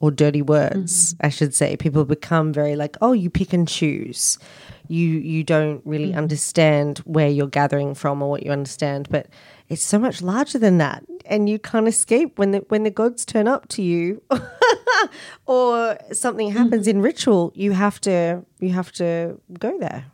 [0.01, 1.27] or dirty words, mm-hmm.
[1.27, 1.77] I should say.
[1.77, 4.39] People become very like, oh, you pick and choose.
[4.89, 6.19] You you don't really mm-hmm.
[6.19, 9.27] understand where you're gathering from or what you understand, but
[9.69, 13.27] it's so much larger than that, and you can't escape when the when the gods
[13.27, 14.23] turn up to you,
[15.47, 16.99] or something happens mm-hmm.
[16.99, 17.53] in ritual.
[17.55, 20.07] You have to you have to go there.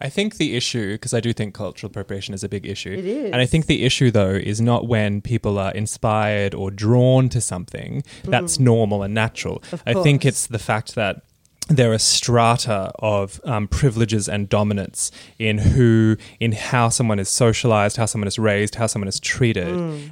[0.00, 2.92] I think the issue, because I do think cultural appropriation is a big issue.
[2.92, 3.24] It is.
[3.32, 7.40] And I think the issue, though, is not when people are inspired or drawn to
[7.40, 8.02] something.
[8.24, 9.62] That's normal and natural.
[9.86, 11.22] I think it's the fact that
[11.68, 17.96] there are strata of um, privileges and dominance in who, in how someone is socialized,
[17.96, 19.66] how someone is raised, how someone is treated.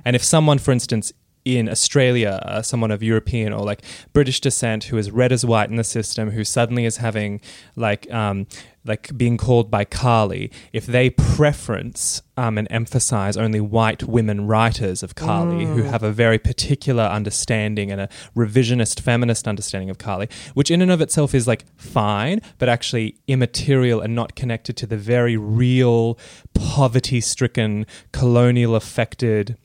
[0.05, 1.12] And if someone, for instance,
[1.44, 5.68] in Australia, uh, someone of European or like British descent who is read as white
[5.70, 7.40] in the system, who suddenly is having
[7.76, 8.46] like um,
[8.87, 15.02] like being called by Kali, if they preference um, and emphasize only white women writers
[15.02, 20.28] of Kali who have a very particular understanding and a revisionist feminist understanding of Kali,
[20.52, 24.87] which in and of itself is like fine, but actually immaterial and not connected to
[24.87, 26.18] the very real
[26.52, 29.57] poverty stricken, colonial affected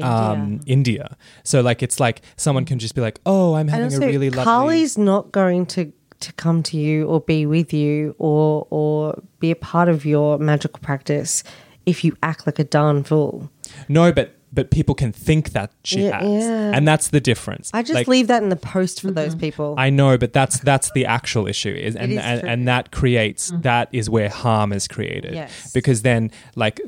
[0.00, 1.16] um, India.
[1.44, 4.30] So like it's like someone can just be like, "Oh, I'm having also, a really
[4.30, 9.20] lovely." Kali's not going to to come to you or be with you or or
[9.38, 11.42] be a part of your magical practice
[11.86, 13.50] if you act like a darn fool.
[13.88, 16.72] No, but but people can think that she Yeah, has, yeah.
[16.74, 17.70] and that's the difference.
[17.72, 19.74] I just Like, leave that in the post for those people.
[19.78, 23.52] I know, but that's that's the actual issue, is and is and, and that creates
[23.60, 25.34] that is where harm is created.
[25.34, 25.72] Yes.
[25.72, 26.80] Because then, like,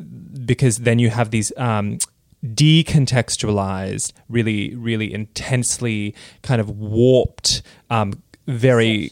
[0.44, 1.52] because then you have these.
[1.56, 1.98] Um,
[2.44, 8.12] decontextualized really really intensely kind of warped um
[8.48, 9.08] very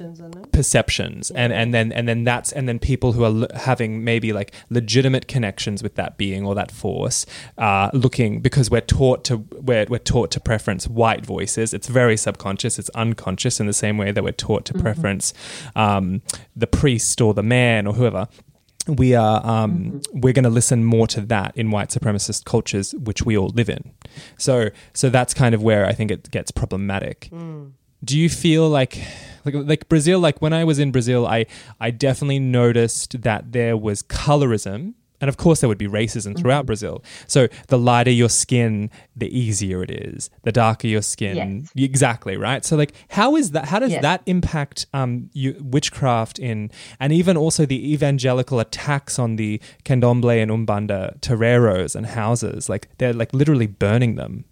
[0.53, 4.33] perceptions and and then and then that's and then people who are l- having maybe
[4.33, 7.27] like legitimate connections with that being or that force
[7.59, 11.73] uh looking because we're taught to we're, we're taught to preference white voices.
[11.73, 15.33] It's very subconscious it's unconscious in the same way that we're taught to preference
[15.77, 16.23] um
[16.57, 18.27] the priest or the man or whoever
[18.87, 23.23] we are um, we're going to listen more to that in white supremacist cultures which
[23.23, 23.93] we all live in.
[24.39, 27.29] So so that's kind of where i think it gets problematic.
[28.03, 28.99] Do you feel like
[29.45, 31.47] like like Brazil like when I was in Brazil I
[31.79, 36.67] I definitely noticed that there was colorism and of course there would be racism throughout
[36.67, 37.03] Brazil.
[37.27, 40.31] So the lighter your skin the easier it is.
[40.43, 41.69] The darker your skin.
[41.77, 42.65] Exactly right?
[42.65, 44.03] So like how is that how does Yes.
[44.03, 50.43] that impact um you, witchcraft in and even also the evangelical attacks on the candomblé
[50.43, 52.69] and umbanda terreiros and houses?
[52.69, 54.45] Like they're like literally burning them.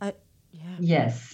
[0.00, 0.12] I,
[0.52, 0.60] yeah.
[0.80, 1.31] Yes.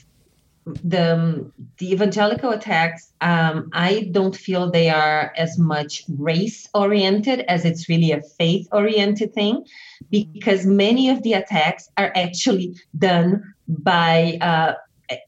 [0.85, 7.65] The the evangelical attacks, um, I don't feel they are as much race oriented as
[7.65, 9.65] it's really a faith oriented thing,
[10.11, 14.75] because many of the attacks are actually done by uh,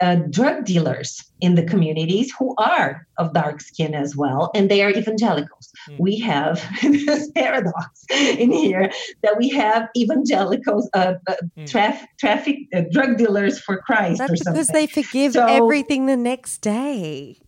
[0.01, 4.83] uh, drug dealers in the communities who are of dark skin as well, and they
[4.83, 5.71] are evangelicals.
[5.99, 8.91] We have this paradox in here
[9.23, 14.45] that we have evangelicals, uh, uh, traf- traffic uh, drug dealers for Christ or That's
[14.45, 14.53] something.
[14.53, 17.39] because they forgive So- everything the next day.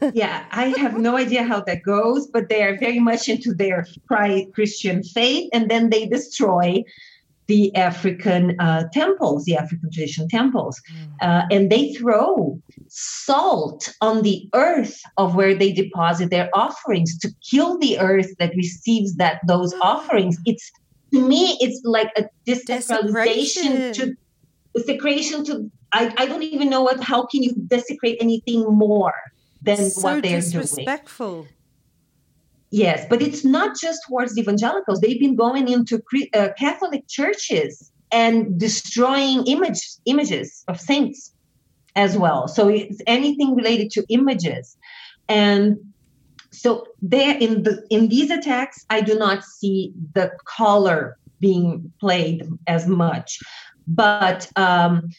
[0.12, 3.84] yeah, I have no idea how that goes, but they are very much into their
[4.54, 6.84] Christian faith, and then they destroy
[7.46, 11.08] the African uh, temples, the African tradition temples, mm.
[11.20, 17.30] uh, and they throw salt on the earth of where they deposit their offerings to
[17.48, 19.80] kill the earth that receives that those mm.
[19.82, 20.38] offerings.
[20.46, 20.70] It's
[21.12, 24.16] to me, it's like a desecration to
[24.76, 25.70] desecration to.
[25.92, 27.02] I, I don't even know what.
[27.02, 29.14] How can you desecrate anything more
[29.60, 31.42] than so what they're disrespectful.
[31.42, 31.48] doing?
[32.72, 35.00] Yes, but it's not just towards evangelicals.
[35.00, 41.34] They've been going into uh, Catholic churches and destroying image, images of saints
[41.96, 42.48] as well.
[42.48, 44.78] So it's anything related to images.
[45.28, 45.76] And
[46.50, 52.48] so there in the in these attacks, I do not see the color being played
[52.66, 53.38] as much.
[53.86, 55.10] But um,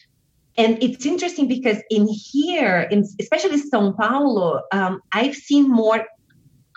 [0.56, 6.04] and it's interesting because in here, in especially São Paulo, um, I've seen more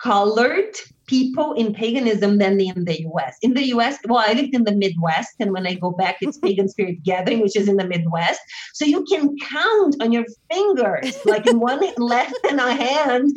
[0.00, 0.74] colored
[1.08, 3.36] people in paganism than in the US.
[3.42, 6.38] In the US, well, I lived in the Midwest, and when I go back, it's
[6.46, 8.40] Pagan Spirit Gathering, which is in the Midwest.
[8.74, 13.32] So you can count on your fingers, like in one left and a hand.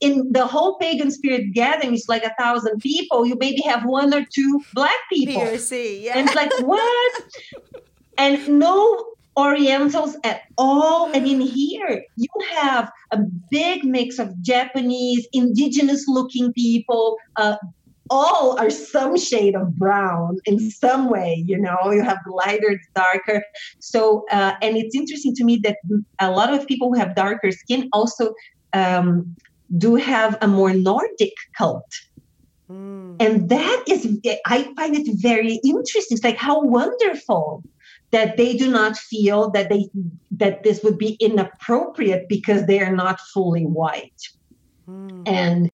[0.00, 3.24] In the whole pagan spirit gathering, it's like a thousand people.
[3.24, 5.40] You maybe have one or two black people.
[5.40, 6.18] POC, yeah.
[6.18, 7.22] And it's like, what?
[8.18, 11.12] and no Orientals at all.
[11.12, 13.18] And in here, you have a
[13.50, 17.16] big mix of Japanese, indigenous looking people.
[17.36, 17.56] Uh,
[18.08, 23.42] all are some shade of brown in some way, you know, you have lighter, darker.
[23.80, 25.78] So, uh, and it's interesting to me that
[26.20, 28.34] a lot of people who have darker skin also
[28.72, 29.36] um,
[29.76, 31.90] do have a more Nordic cult.
[32.70, 33.16] Mm.
[33.20, 34.06] And that is,
[34.46, 36.16] I find it very interesting.
[36.16, 37.62] It's like how wonderful
[38.10, 39.88] that they do not feel that they
[40.30, 44.28] that this would be inappropriate because they are not fully white
[44.88, 45.22] mm.
[45.26, 45.70] and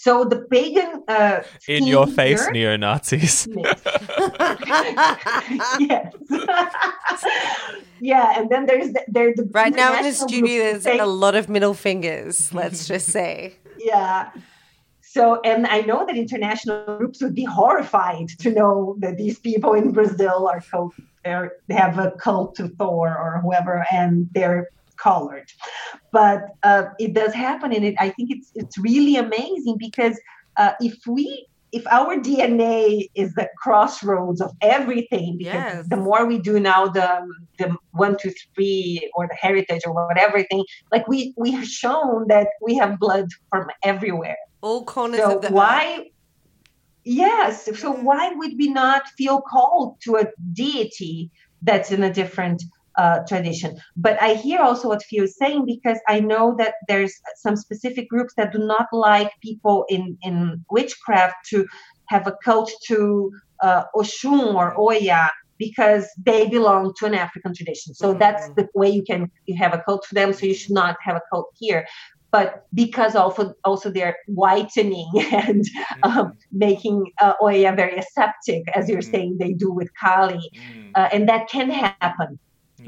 [0.00, 3.46] so the pagan uh, in your face neo Nazis.
[5.78, 6.14] yes.
[8.00, 10.78] yeah, and then there's the, there's the right now in the studio.
[10.78, 12.54] There's a lot of middle fingers.
[12.54, 13.56] Let's just say.
[13.82, 14.30] Yeah.
[15.12, 19.72] So, and I know that international groups would be horrified to know that these people
[19.72, 20.62] in Brazil are
[21.66, 25.50] they have a cult to Thor or whoever, and they're colored.
[26.12, 30.16] But uh, it does happen, and it, I think it's it's really amazing because
[30.56, 35.88] uh, if we if our DNA is the crossroads of everything, because yes.
[35.88, 37.10] the more we do now, the
[37.58, 42.28] the one, two, three, or the heritage or whatever thing, like we we have shown
[42.28, 44.38] that we have blood from everywhere.
[44.62, 46.06] All corners so of the why earth.
[47.04, 47.78] Yes.
[47.78, 51.30] So why would we not feel called to a deity
[51.62, 52.62] that's in a different
[52.98, 53.78] uh, tradition?
[53.96, 58.08] But I hear also what Fio is saying because I know that there's some specific
[58.08, 61.66] groups that do not like people in, in witchcraft to
[62.08, 67.94] have a cult to uh, Oshun or Oya because they belong to an African tradition.
[67.94, 68.18] So mm-hmm.
[68.18, 70.32] that's the way you can you have a cult to them.
[70.32, 71.86] So you should not have a cult here
[72.30, 75.64] but because also also they're whitening and
[76.02, 76.28] um, mm-hmm.
[76.52, 79.10] making uh, Oya very aseptic, as you're mm-hmm.
[79.10, 80.90] saying they do with Kali, mm-hmm.
[80.94, 82.38] uh, and that can happen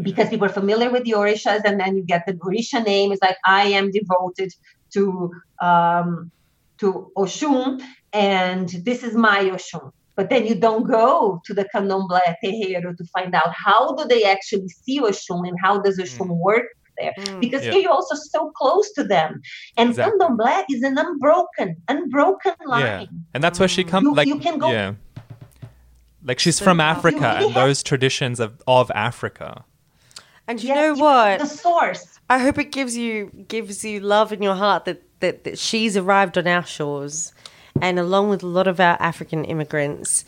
[0.03, 3.13] because people are familiar with the Orishas, and then you get the Orisha name.
[3.13, 4.53] It's like I am devoted
[4.95, 6.31] to um,
[6.79, 9.93] to Oshun, and this is my Oshun.
[10.15, 14.25] But then you don't go to the Candomblé terreiro to find out how do they
[14.25, 16.37] actually see Oshun and how does Oshun mm.
[16.39, 16.67] work
[16.99, 17.73] there mm, because yeah.
[17.73, 19.41] here you're also so close to them.
[19.77, 20.19] And exactly.
[20.19, 22.83] Candomblé is an unbroken, unbroken line.
[22.83, 23.07] Yeah.
[23.35, 24.17] And that's where she comes.
[24.17, 24.71] Like, you can go.
[24.71, 24.95] Yeah.
[26.25, 27.55] Like she's so from Africa really and have...
[27.55, 29.65] those traditions of, of Africa.
[30.47, 31.41] And you yes, know what?
[31.41, 32.21] The source.
[32.29, 35.97] I hope it gives you gives you love in your heart that, that, that she's
[35.97, 37.33] arrived on our shores
[37.81, 40.25] and along with a lot of our African immigrants,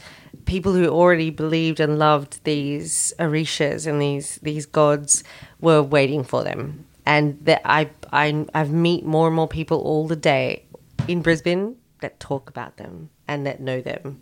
[0.46, 5.24] people who already believed and loved these orishas and these these gods
[5.64, 6.84] were waiting for them.
[7.06, 10.64] And that I I I've meet more and more people all the day
[11.08, 14.20] in Brisbane that talk about them and that know them,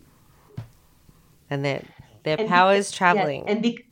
[1.50, 1.84] and that
[2.24, 3.44] their and power is traveling.
[3.46, 3.84] Yes, and be-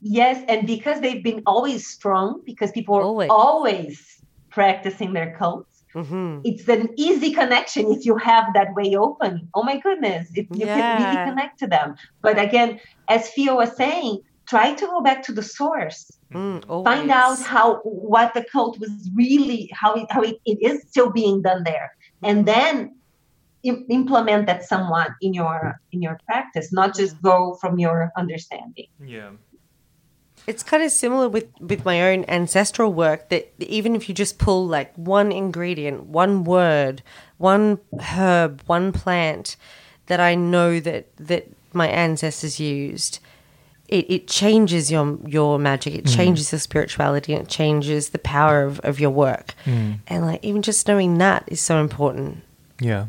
[0.00, 5.78] yes, and because they've been always strong, because people are always, always practicing their cults
[5.94, 6.40] Mm-hmm.
[6.44, 9.48] It's an easy connection if you have that way open.
[9.54, 10.76] Oh my goodness, if you yeah.
[10.76, 11.96] can really connect to them.
[12.22, 16.17] But again, as Fio was saying, try to go back to the source.
[16.32, 20.82] Mm, Find out how what the cult was really how it, how it, it is
[20.88, 22.94] still being done there, and then
[23.62, 28.86] implement that somewhat in your in your practice, not just go from your understanding.
[29.04, 29.30] Yeah.
[30.46, 34.38] It's kind of similar with with my own ancestral work that even if you just
[34.38, 37.02] pull like one ingredient, one word,
[37.38, 39.56] one herb, one plant
[40.06, 43.18] that I know that that my ancestors used,
[43.88, 48.62] it, it changes your your magic, it changes your spirituality, and it changes the power
[48.62, 49.54] of, of your work.
[50.06, 52.42] And like even just knowing that is so important.
[52.80, 53.06] Yeah.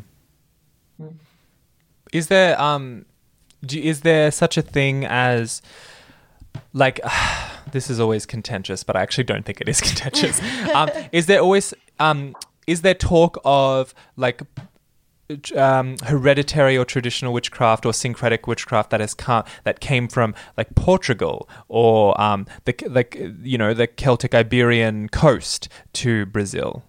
[2.12, 3.04] Is there um
[3.64, 5.60] do, is there such a thing as
[6.72, 7.00] like
[7.72, 10.40] this is always contentious, but I actually don't think it is contentious.
[10.74, 12.34] um, is there always um
[12.66, 14.42] is there talk of like
[15.56, 20.74] um, hereditary or traditional witchcraft or syncretic witchcraft that has come that came from like
[20.74, 26.84] Portugal or um, the like you know the Celtic Iberian coast to Brazil?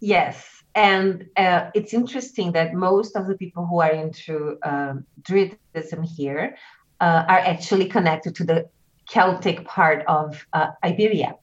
[0.00, 6.04] Yes, and uh, it's interesting that most of the people who are into um, Druidism
[6.16, 6.56] here
[7.00, 8.68] uh, are actually connected to the
[9.08, 11.34] Celtic part of uh, Iberia.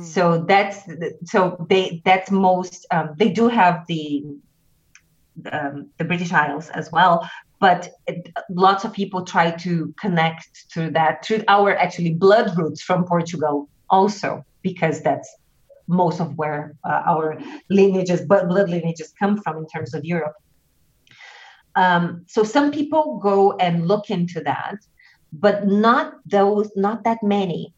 [0.00, 0.78] So that's
[1.24, 4.24] so they that's most um, they do have the
[5.52, 7.28] um, the British Isles as well,
[7.60, 12.82] but it, lots of people try to connect to that through our actually blood roots
[12.82, 15.28] from Portugal also because that's
[15.88, 17.38] most of where uh, our
[17.70, 20.34] lineages, but blood lineages come from in terms of Europe.
[21.74, 24.76] Um, so some people go and look into that,
[25.32, 27.72] but not those, not that many.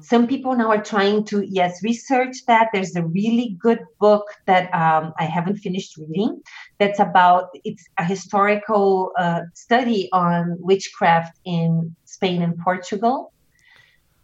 [0.00, 2.68] Some people now are trying to, yes, research that.
[2.72, 6.42] There's a really good book that um, I haven't finished reading.
[6.78, 13.32] That's about it's a historical uh, study on witchcraft in Spain and Portugal,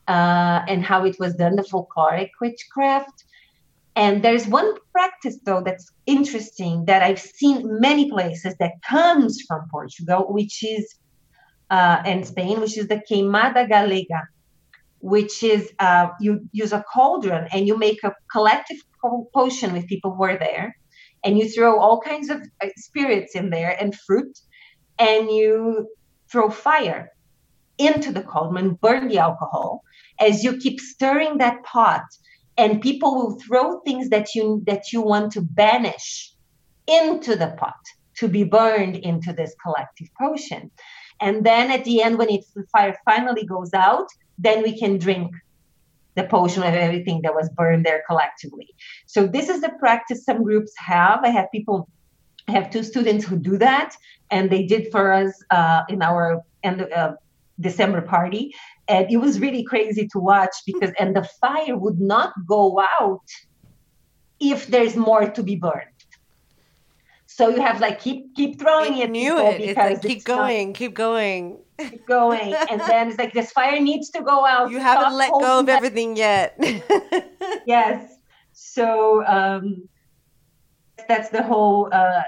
[0.07, 3.25] uh, and how it was done, the folkloric witchcraft.
[3.95, 9.69] And there's one practice though that's interesting that I've seen many places that comes from
[9.71, 10.95] Portugal, which is
[11.71, 14.23] uh, and Spain, which is the queimada galega,
[15.03, 18.79] which is uh, you use a cauldron and you make a collective
[19.35, 20.77] potion with people who are there,
[21.25, 24.39] and you throw all kinds of uh, spirits in there and fruit,
[24.99, 25.89] and you
[26.31, 27.11] throw fire
[27.79, 29.83] into the cauldron, burn the alcohol
[30.21, 32.05] as you keep stirring that pot,
[32.57, 36.33] and people will throw things that you that you want to banish
[36.87, 37.83] into the pot
[38.19, 40.71] to be burned into this collective potion.
[41.21, 44.99] And then at the end, when it's, the fire finally goes out, then we can
[44.99, 45.33] drink
[46.15, 48.69] the potion of everything that was burned there collectively.
[49.07, 51.21] So this is the practice some groups have.
[51.25, 51.89] I have people,
[52.49, 53.95] I have two students who do that,
[54.31, 57.13] and they did for us uh, in our end uh,
[57.61, 58.55] December party,
[58.89, 63.29] and it was really crazy to watch because and the fire would not go out
[64.41, 65.92] if there's more to be burned.
[67.35, 69.11] So you have like keep keep throwing I it.
[69.11, 69.61] knew it.
[69.61, 71.59] It's because like keep it's not- going, keep going.
[71.79, 74.71] keep going, and then it's like this fire needs to go out.
[74.71, 76.57] You haven't let go of that everything yet.
[77.67, 78.13] yes
[78.53, 79.89] so um
[81.09, 82.23] that's the whole uh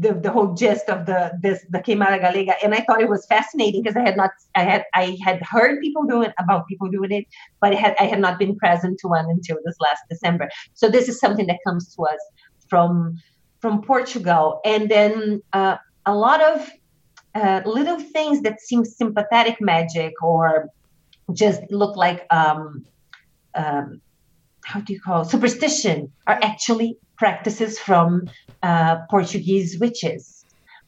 [0.00, 3.24] the, the whole gist of the this the queimada galega and i thought it was
[3.26, 7.10] fascinating because i had not i had i had heard people doing about people doing
[7.10, 7.24] it
[7.60, 10.90] but I had i had not been present to one until this last december so
[10.90, 12.20] this is something that comes to us
[12.68, 13.16] from
[13.62, 16.70] from portugal and then uh, a lot of
[17.34, 20.68] uh, little things that seem sympathetic magic or
[21.32, 22.84] just look like um,
[23.54, 24.00] um,
[24.64, 25.28] how do you call it?
[25.28, 28.28] superstition are actually practices from
[28.62, 30.41] uh, Portuguese witches.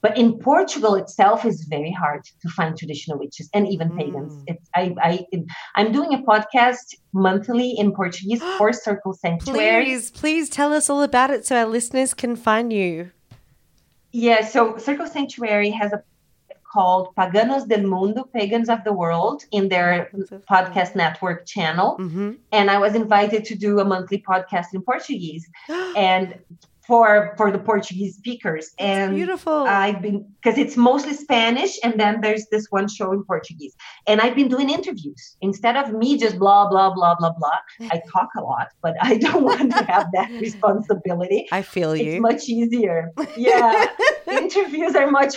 [0.05, 4.37] But in Portugal itself is very hard to find traditional witches and even pagans.
[4.47, 5.27] It's, I, I,
[5.77, 9.83] I'm doing a podcast monthly in Portuguese for Circle Sanctuary.
[9.87, 13.13] please, please tell us all about it so our listeners can find you.
[14.13, 16.03] Yeah, so Circle Sanctuary has a
[16.71, 20.11] called Paganos del Mundo, Pagans of the World, in their
[20.51, 21.97] podcast network channel.
[21.99, 22.33] Mm-hmm.
[22.53, 25.49] And I was invited to do a monthly podcast in Portuguese
[25.97, 26.35] and
[26.87, 28.71] for for the Portuguese speakers.
[28.79, 29.65] And beautiful.
[29.67, 33.75] I've been because it's mostly Spanish, and then there's this one show in Portuguese.
[34.07, 37.59] And I've been doing interviews instead of me just blah blah blah blah blah.
[37.91, 42.03] I talk a lot, but I don't want to have that responsibility I feel it's
[42.03, 42.21] you.
[42.21, 43.11] much easier.
[43.37, 43.87] Yeah,
[44.31, 45.37] interviews are much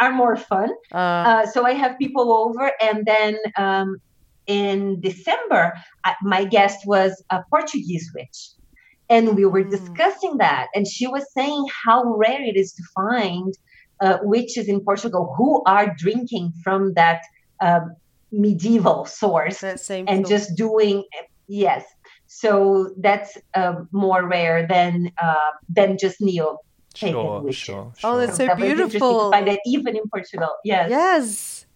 [0.00, 0.70] are more fun.
[0.92, 0.96] Uh,
[1.28, 3.96] Uh, so I have people over, and then um,
[4.46, 5.74] in December,
[6.04, 8.38] I, my guest was a Portuguese witch,
[9.10, 9.70] and we were Mm.
[9.70, 13.54] discussing that, and she was saying how rare it is to find
[14.00, 17.20] uh, witches in Portugal who are drinking from that
[17.60, 17.94] um,
[18.30, 20.28] medieval source that same and thought.
[20.30, 21.02] just doing
[21.48, 21.84] yes
[22.26, 25.34] so that's um, more rare than uh,
[25.68, 26.58] than just neo
[26.94, 28.16] pagan Sure, sure, Oh, sure.
[28.18, 29.30] that's so that was interesting beautiful.
[29.30, 31.66] to find that even in portugal yes Yes.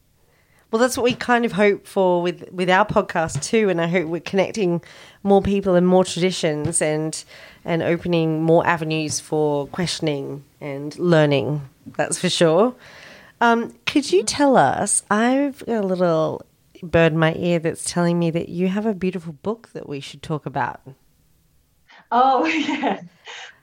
[0.72, 3.88] Well, that's what we kind of hope for with with our podcast too, and I
[3.88, 4.80] hope we're connecting
[5.22, 7.22] more people and more traditions and
[7.62, 11.68] and opening more avenues for questioning and learning.
[11.98, 12.74] That's for sure.
[13.42, 15.02] Um, could you tell us?
[15.10, 16.46] I've got a little
[16.82, 20.00] bird in my ear that's telling me that you have a beautiful book that we
[20.00, 20.80] should talk about.
[22.12, 23.04] Oh yes.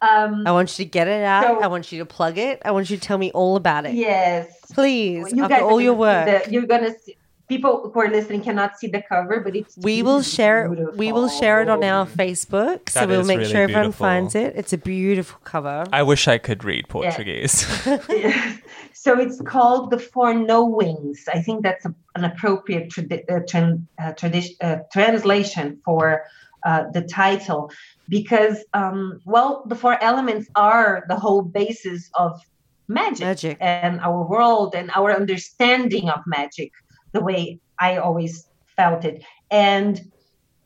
[0.01, 1.43] Um, I want you to get it out.
[1.43, 2.61] so- I want you to plug it.
[2.65, 3.93] I want you to tell me all about it.
[3.93, 4.47] yes.
[4.73, 6.43] Please, You after all your gonna see work.
[6.45, 7.15] the- you're gonna see
[7.49, 10.95] people who are listening cannot see the cover, but it's we will share it.
[10.97, 14.53] We will share it on our Facebook, so we'll make really sure everyone finds it.
[14.55, 15.83] It's a beautiful cover.
[15.91, 17.65] I wish I could read Portuguese.
[17.85, 18.59] Yes.
[18.93, 21.25] so it's called the Four Knowings.
[21.33, 26.23] I think that's a, an appropriate tradi- uh, tran- uh, tradi- uh, translation for
[26.63, 27.71] uh, the title
[28.09, 32.41] because, um, well, the four elements are the whole basis of
[32.87, 33.57] magic, Magic.
[33.61, 36.71] and our world and our understanding of magic,
[37.13, 39.23] the way I always felt it.
[39.51, 40.01] And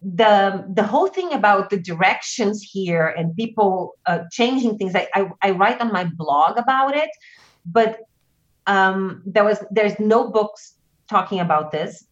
[0.03, 5.29] the the whole thing about the directions here and people uh, changing things I, I
[5.41, 7.09] i write on my blog about it
[7.65, 7.99] but
[8.67, 10.73] um there was there's no books
[11.09, 12.05] talking about this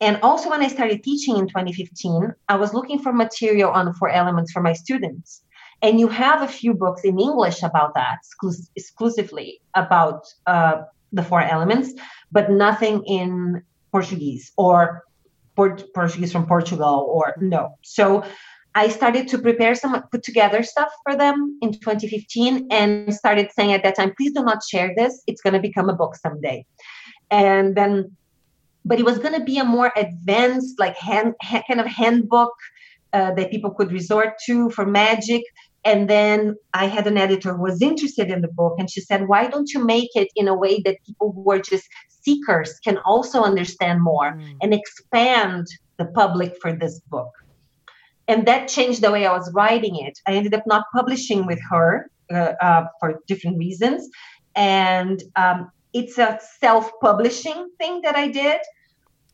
[0.00, 3.92] and also when i started teaching in 2015 i was looking for material on the
[3.94, 5.42] four elements for my students
[5.82, 10.82] and you have a few books in english about that exclus- exclusively about uh,
[11.12, 11.94] the four elements
[12.32, 15.04] but nothing in portuguese or
[15.56, 17.76] Port- Portuguese from Portugal or no.
[17.82, 18.22] So
[18.74, 23.72] I started to prepare some, put together stuff for them in 2015 and started saying
[23.72, 25.22] at that time, please do not share this.
[25.26, 26.66] It's going to become a book someday.
[27.30, 28.14] And then,
[28.86, 32.52] but it was going to be a more advanced, like hand, ha- kind of handbook
[33.12, 35.42] uh, that people could resort to for magic.
[35.84, 39.28] And then I had an editor who was interested in the book, and she said,
[39.28, 42.98] Why don't you make it in a way that people who are just seekers can
[42.98, 45.66] also understand more and expand
[45.98, 47.30] the public for this book?
[48.28, 50.18] And that changed the way I was writing it.
[50.26, 54.08] I ended up not publishing with her uh, uh, for different reasons.
[54.56, 58.60] And um, it's a self publishing thing that I did,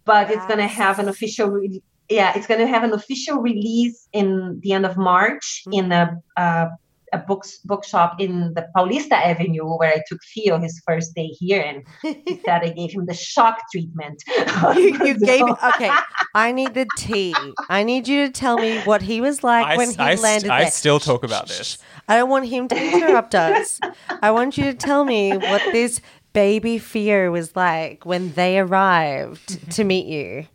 [0.04, 3.38] but it's going to have an official re- yeah, it's going to have an official
[3.38, 6.66] release in the end of March in a uh,
[7.12, 11.60] a books bookshop in the Paulista Avenue where I took Fio his first day here,
[11.60, 11.84] and
[12.26, 14.22] he said I gave him the shock treatment.
[14.76, 15.56] you, you gave it.
[15.74, 15.90] Okay,
[16.34, 17.34] I need the tea.
[17.68, 20.50] I need you to tell me what he was like I, when he I landed
[20.50, 20.70] I there.
[20.70, 21.78] still talk about Shh, shh, this.
[22.08, 23.78] I don't want him to interrupt us.
[24.22, 26.00] I want you to tell me what this
[26.32, 30.46] baby Fio was like when they arrived to meet you.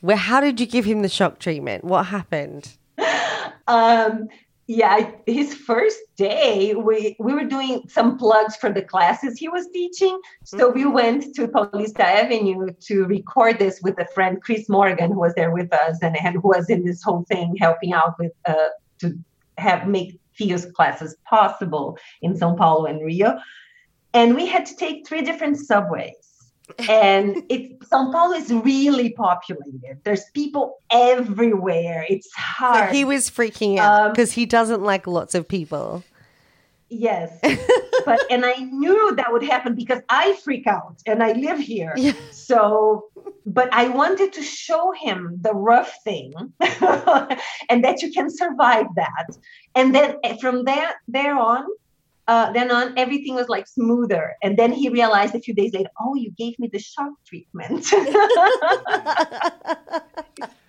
[0.00, 0.16] Where?
[0.16, 1.84] How did you give him the shock treatment?
[1.84, 2.76] What happened?
[3.66, 4.28] um
[4.66, 9.68] yeah his first day we we were doing some plugs for the classes he was
[9.72, 15.12] teaching so we went to paulista avenue to record this with a friend chris morgan
[15.12, 18.14] who was there with us and, and who was in this whole thing helping out
[18.18, 18.68] with uh
[18.98, 19.18] to
[19.58, 23.38] have make fio's classes possible in sao paulo and rio
[24.14, 26.14] and we had to take three different subways
[26.88, 30.00] and it São Paulo is really populated.
[30.04, 32.06] There's people everywhere.
[32.08, 32.94] It's So hard.
[32.94, 36.02] he was freaking out Um, because he doesn't like lots of people.
[36.88, 37.28] yes,
[38.06, 41.92] but and I knew that would happen because I freak out and I live here.
[41.96, 42.12] Yeah.
[42.30, 43.06] So,
[43.46, 46.32] but I wanted to show him the rough thing,
[47.70, 49.26] and that you can survive that.
[49.74, 51.64] And then eh, from there there on.
[52.26, 54.34] Uh, then on, everything was like smoother.
[54.42, 57.84] And then he realized a few days later, oh, you gave me the shock treatment.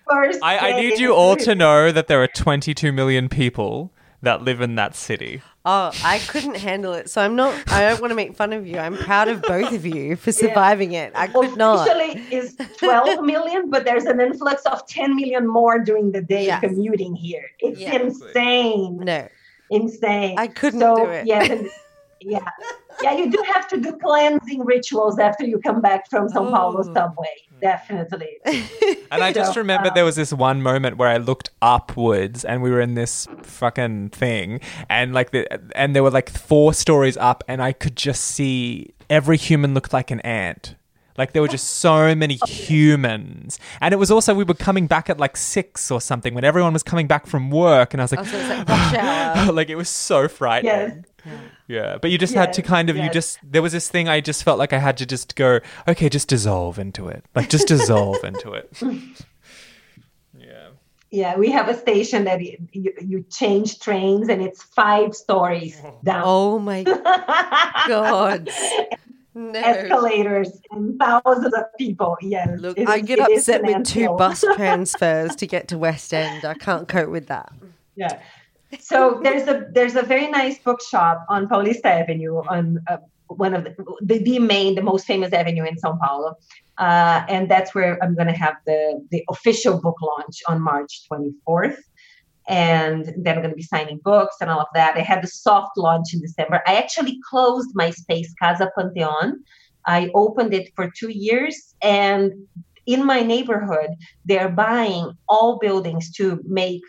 [0.08, 3.92] First I, I need you all to know that there are 22 million people
[4.22, 5.42] that live in that city.
[5.64, 7.10] Oh, I couldn't handle it.
[7.10, 7.52] So I'm not.
[7.72, 8.78] I don't want to make fun of you.
[8.78, 11.12] I'm proud of both of you for surviving it.
[11.16, 11.88] I could not.
[11.88, 16.46] Officially is 12 million, but there's an influx of 10 million more during the day
[16.46, 16.60] Yes.
[16.60, 17.50] commuting here.
[17.58, 17.96] It's Yeah.
[17.96, 18.98] insane.
[18.98, 19.28] No,
[19.70, 20.38] Insane.
[20.38, 21.26] I couldn't so, do it.
[21.26, 21.62] Yeah,
[22.20, 22.48] yeah.
[23.02, 26.82] Yeah, you do have to do cleansing rituals after you come back from Sao Paulo
[26.94, 27.34] subway.
[27.60, 28.38] Definitely.
[29.10, 32.44] And I just So, remember um, there was this one moment where I looked upwards
[32.44, 34.60] and we were in this fucking thing
[34.90, 35.46] and like the
[35.76, 39.92] and there were like four stories up and I could just see every human looked
[39.92, 40.74] like an ant.
[41.18, 43.58] Like there were just so many humans.
[43.80, 46.72] And it was also we were coming back at like 6 or something when everyone
[46.72, 49.76] was coming back from work and I was like Oh, so like rush like it
[49.76, 51.04] was so frightening.
[51.68, 54.20] Yeah, but you just had to kind of you just there was this thing I
[54.20, 57.24] just felt like I had to just go okay, just dissolve into it.
[57.34, 58.70] Like just dissolve into it.
[60.38, 60.68] Yeah.
[61.10, 65.80] Yeah, we have a station that you, you, you change trains and it's five stories
[65.84, 65.98] oh.
[66.04, 66.22] down.
[66.24, 66.82] Oh my
[67.88, 68.50] god!
[69.36, 69.60] No.
[69.60, 72.16] escalators and thousands of people.
[72.22, 72.58] Yes.
[72.58, 76.46] Look, I get upset with two bus transfers to get to West End.
[76.46, 77.52] I can't cope with that.
[77.96, 78.18] yeah.
[78.80, 83.64] So there's a there's a very nice bookshop on Paulista Avenue on uh, one of
[83.64, 86.36] the, the the main the most famous avenue in São Paulo,
[86.78, 91.02] uh, and that's where I'm going to have the the official book launch on March
[91.12, 91.76] 24th.
[92.48, 94.96] And then I'm going to be signing books and all of that.
[94.96, 96.62] I had the soft launch in December.
[96.66, 99.32] I actually closed my space Casa Panteon.
[99.86, 102.32] I opened it for two years, and
[102.86, 103.90] in my neighborhood,
[104.24, 106.82] they're buying all buildings to make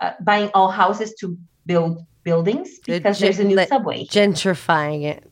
[0.00, 1.36] uh, buying all houses to
[1.66, 4.04] build buildings because there's a new gen- subway.
[4.04, 5.24] Gentrifying it.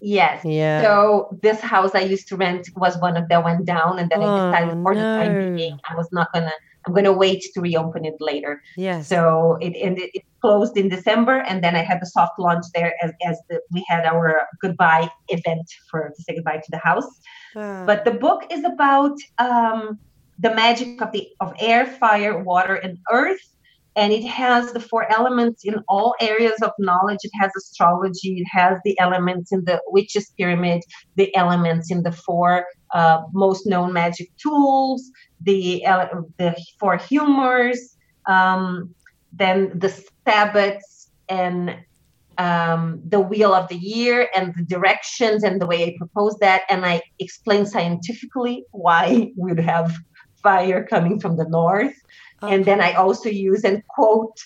[0.00, 0.44] Yes.
[0.44, 0.82] Yeah.
[0.82, 4.20] So this house I used to rent was one of that went down, and then
[4.22, 6.52] Oh, I decided for the time being I was not gonna.
[6.88, 8.62] I'm gonna wait to reopen it later.
[8.76, 9.08] yes.
[9.08, 10.08] So it ended.
[10.14, 13.60] It closed in December, and then I had the soft launch there as as the,
[13.70, 17.10] we had our goodbye event for to say goodbye to the house.
[17.54, 17.84] Ah.
[17.86, 19.98] But the book is about um,
[20.38, 23.44] the magic of the of air, fire, water, and earth,
[23.96, 27.18] and it has the four elements in all areas of knowledge.
[27.24, 28.38] It has astrology.
[28.40, 30.84] It has the elements in the witches pyramid,
[31.16, 32.64] the elements in the four
[32.94, 35.10] uh, most known magic tools,
[35.42, 35.82] the
[36.38, 38.94] the four humors, um,
[39.32, 39.92] then the
[40.26, 41.76] Sabbats and
[42.38, 46.62] um, the wheel of the year and the directions and the way I propose that.
[46.70, 49.96] And I explain scientifically why we would have
[50.42, 51.94] fire coming from the north.
[52.40, 54.38] And then I also use and quote.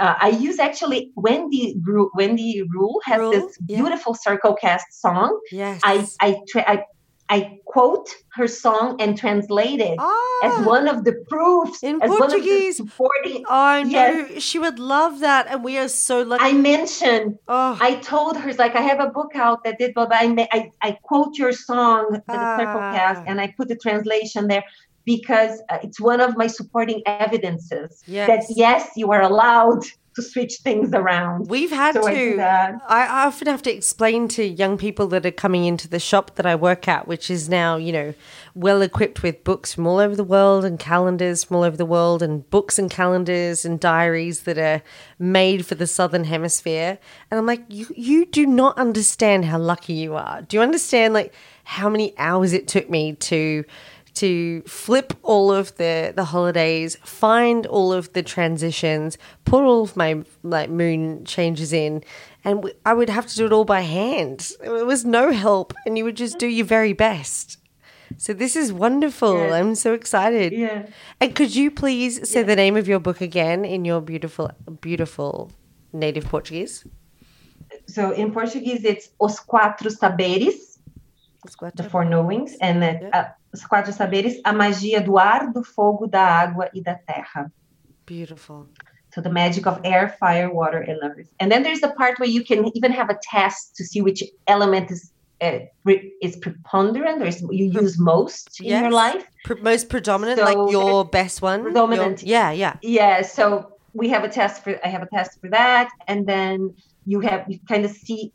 [0.00, 3.78] Uh, I use actually Wendy Ru- Wendy Rule has Rule, this yeah.
[3.78, 5.40] beautiful circle cast song.
[5.50, 5.80] yes.
[5.82, 6.84] I I, tra- I
[7.30, 12.20] I quote her song and translate it ah, as one of the proofs In Portuguese.
[12.20, 13.44] one of the supporting.
[13.48, 14.42] I know yes.
[14.42, 16.44] she would love that, and we are so lucky.
[16.44, 19.92] I mentioned oh, I told her, it's like, I have a book out that did,
[19.94, 23.24] but I, I, I quote your song, the Circle Cast, Ah.
[23.26, 24.64] and I put the translation there
[25.04, 28.52] because uh, it's one of my supporting evidences that, yes.
[28.56, 29.82] yes, you are allowed
[30.18, 31.48] to switch things around.
[31.48, 32.40] We've had So to.
[32.40, 36.34] I, I often have to explain to young people that are coming into the shop
[36.34, 38.14] that I work at, which is now, you know,
[38.54, 41.86] well equipped with books from all over the world and calendars from all over the
[41.86, 44.82] world and books and calendars and diaries that are
[45.20, 46.98] made for the southern hemisphere.
[47.30, 50.42] And I'm like, you you do not understand how lucky you are.
[50.42, 53.64] Do you understand like how many hours it took me to
[54.22, 59.96] to flip all of the the holidays, find all of the transitions, put all of
[59.96, 62.02] my like moon changes in,
[62.44, 64.50] and w- I would have to do it all by hand.
[64.60, 67.58] There was no help, and you would just do your very best.
[68.16, 69.34] So this is wonderful.
[69.34, 69.52] Yes.
[69.52, 70.52] I'm so excited.
[70.52, 70.86] Yeah.
[71.20, 74.50] And could you please say the name of your book again in your beautiful,
[74.80, 75.50] beautiful
[75.92, 76.84] native Portuguese?
[77.86, 80.78] So in Portuguese, it's Os Quatro Saberes,
[81.76, 83.32] the Four Knowings, and uh, Yeah.
[83.58, 87.50] Os Quatro Saberes, a magia do ar, do fogo, da água e da terra.
[88.06, 88.68] Beautiful.
[89.12, 91.28] So the magic of air, fire, water, and earth.
[91.40, 94.22] And then there's the part where you can even have a test to see which
[94.46, 95.60] element is uh,
[96.20, 99.24] is preponderant or is you use most in your life.
[99.44, 101.60] Pre- most predominant, So like your best one.
[101.60, 102.22] Your- Predominant.
[102.22, 102.74] yeah, yeah.
[102.82, 103.22] Yeah.
[103.22, 104.78] So we have a test for.
[104.84, 106.74] I have a test for that, and then
[107.06, 108.32] you have you kind of see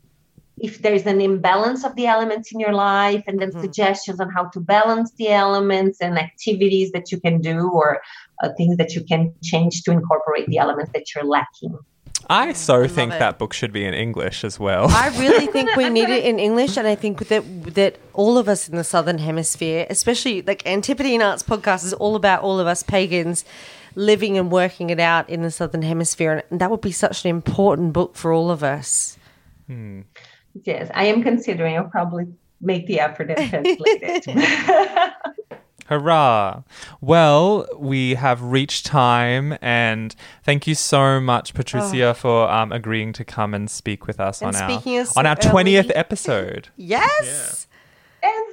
[0.58, 3.60] if there's an imbalance of the elements in your life, and then Mhm.
[3.60, 8.00] suggestions on how to balance the elements and activities that you can do or
[8.42, 11.76] uh, things that you can change to incorporate the elements that you're lacking.
[12.30, 13.18] I so love think it.
[13.18, 14.86] that book should be in English as well.
[14.88, 17.44] I really think we need it in English, and I think that
[17.74, 22.16] that all of us in the Southern Hemisphere, especially like Antipodean Arts podcast, is all
[22.16, 23.44] about all of us pagans
[23.96, 27.30] living and working it out in the Southern Hemisphere, and that would be such an
[27.30, 29.18] important book for all of us.
[30.62, 31.76] Yes, I am considering.
[31.76, 32.26] I'll probably
[32.60, 35.12] make the effort and translate it.
[35.86, 36.62] Hurrah!
[37.02, 43.24] Well, we have reached time, and thank you so much, Patricia, for um, agreeing to
[43.24, 44.46] come and speak with us Oh.
[44.46, 46.68] And on our speaking on our so twentieth episode.
[46.76, 47.66] Yes,
[48.22, 48.44] and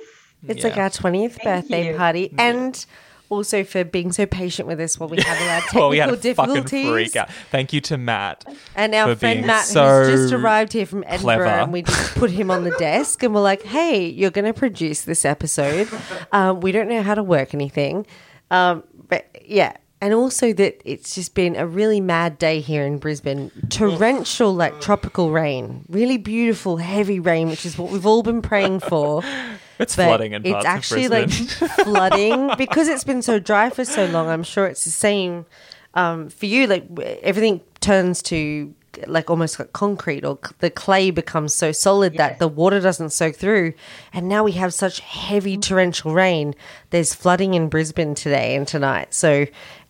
[0.50, 1.98] it's like our twentieth Thank birthday you.
[1.98, 2.86] party, and
[3.32, 5.98] also for being so patient with us while we had all our technical well, we
[5.98, 6.90] had a fucking difficulties.
[6.90, 7.30] freak out.
[7.50, 8.44] Thank you to Matt.
[8.76, 11.46] And our friend Matt, so who's just arrived here from Edinburgh, clever.
[11.46, 14.54] and we just put him on the desk, and we're like, "Hey, you're going to
[14.54, 15.88] produce this episode.
[16.34, 18.06] Um, we don't know how to work anything,
[18.52, 22.98] um, but yeah." And also that it's just been a really mad day here in
[22.98, 23.52] Brisbane.
[23.70, 28.80] Torrential, like tropical rain, really beautiful, heavy rain, which is what we've all been praying
[28.82, 29.24] for.
[29.82, 31.30] It's But flooding in it's actually of like
[31.84, 34.30] flooding because it's been so dry for so long.
[34.30, 35.46] I'm sure it's the same
[35.94, 36.68] um, for you.
[36.68, 36.88] Like
[37.22, 38.74] everything turns to
[39.08, 43.36] like almost like concrete or the clay becomes so solid that the water doesn't soak
[43.36, 43.74] through.
[44.14, 46.54] And now we have such heavy torrential rain.
[46.90, 49.14] There's flooding in Brisbane today and tonight.
[49.14, 49.46] So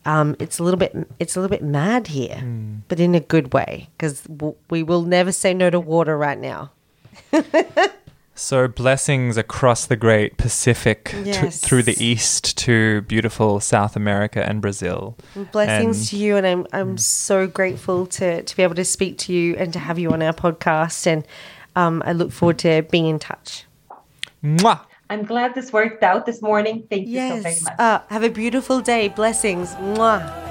[0.05, 2.43] um, it's a little bit it's a little bit mad here,
[2.87, 6.39] but in a good way because w- we will never say no to water right
[6.39, 6.71] now.
[8.41, 14.59] So blessings across the great Pacific to, through the east to beautiful South America and
[14.61, 15.15] Brazil.
[15.51, 19.19] Blessings And- to you, and I'm I'm so grateful to to be able to speak
[19.19, 21.23] to you and to have you on our podcast, and
[21.75, 23.65] um, I look forward to being in touch.
[24.43, 24.79] Mwah!
[25.11, 26.87] I'm glad this worked out this morning.
[26.89, 27.73] Thank you so very much.
[27.77, 29.09] Uh, have a beautiful day.
[29.09, 29.75] Blessings.
[29.75, 30.50] Mwah.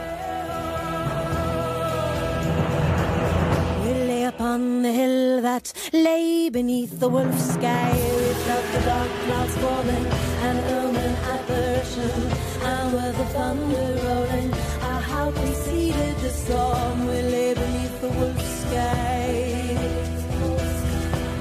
[4.50, 7.92] Upon the hill that lay beneath the wolf sky.
[7.94, 10.06] We felt the dark clouds falling,
[10.48, 12.22] an ermine apparition,
[12.60, 14.52] and with the thunder rolling,
[14.90, 17.06] our house preceded the storm.
[17.06, 19.78] We lay beneath the wolf sky.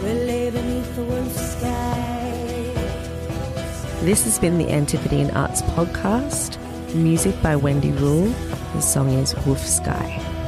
[0.04, 2.22] We lay beneath the wolf sky.
[4.06, 6.60] This has been the Antipodean Arts Podcast.
[6.94, 8.28] Music by Wendy Rule.
[8.76, 10.39] The song is Wolf Sky.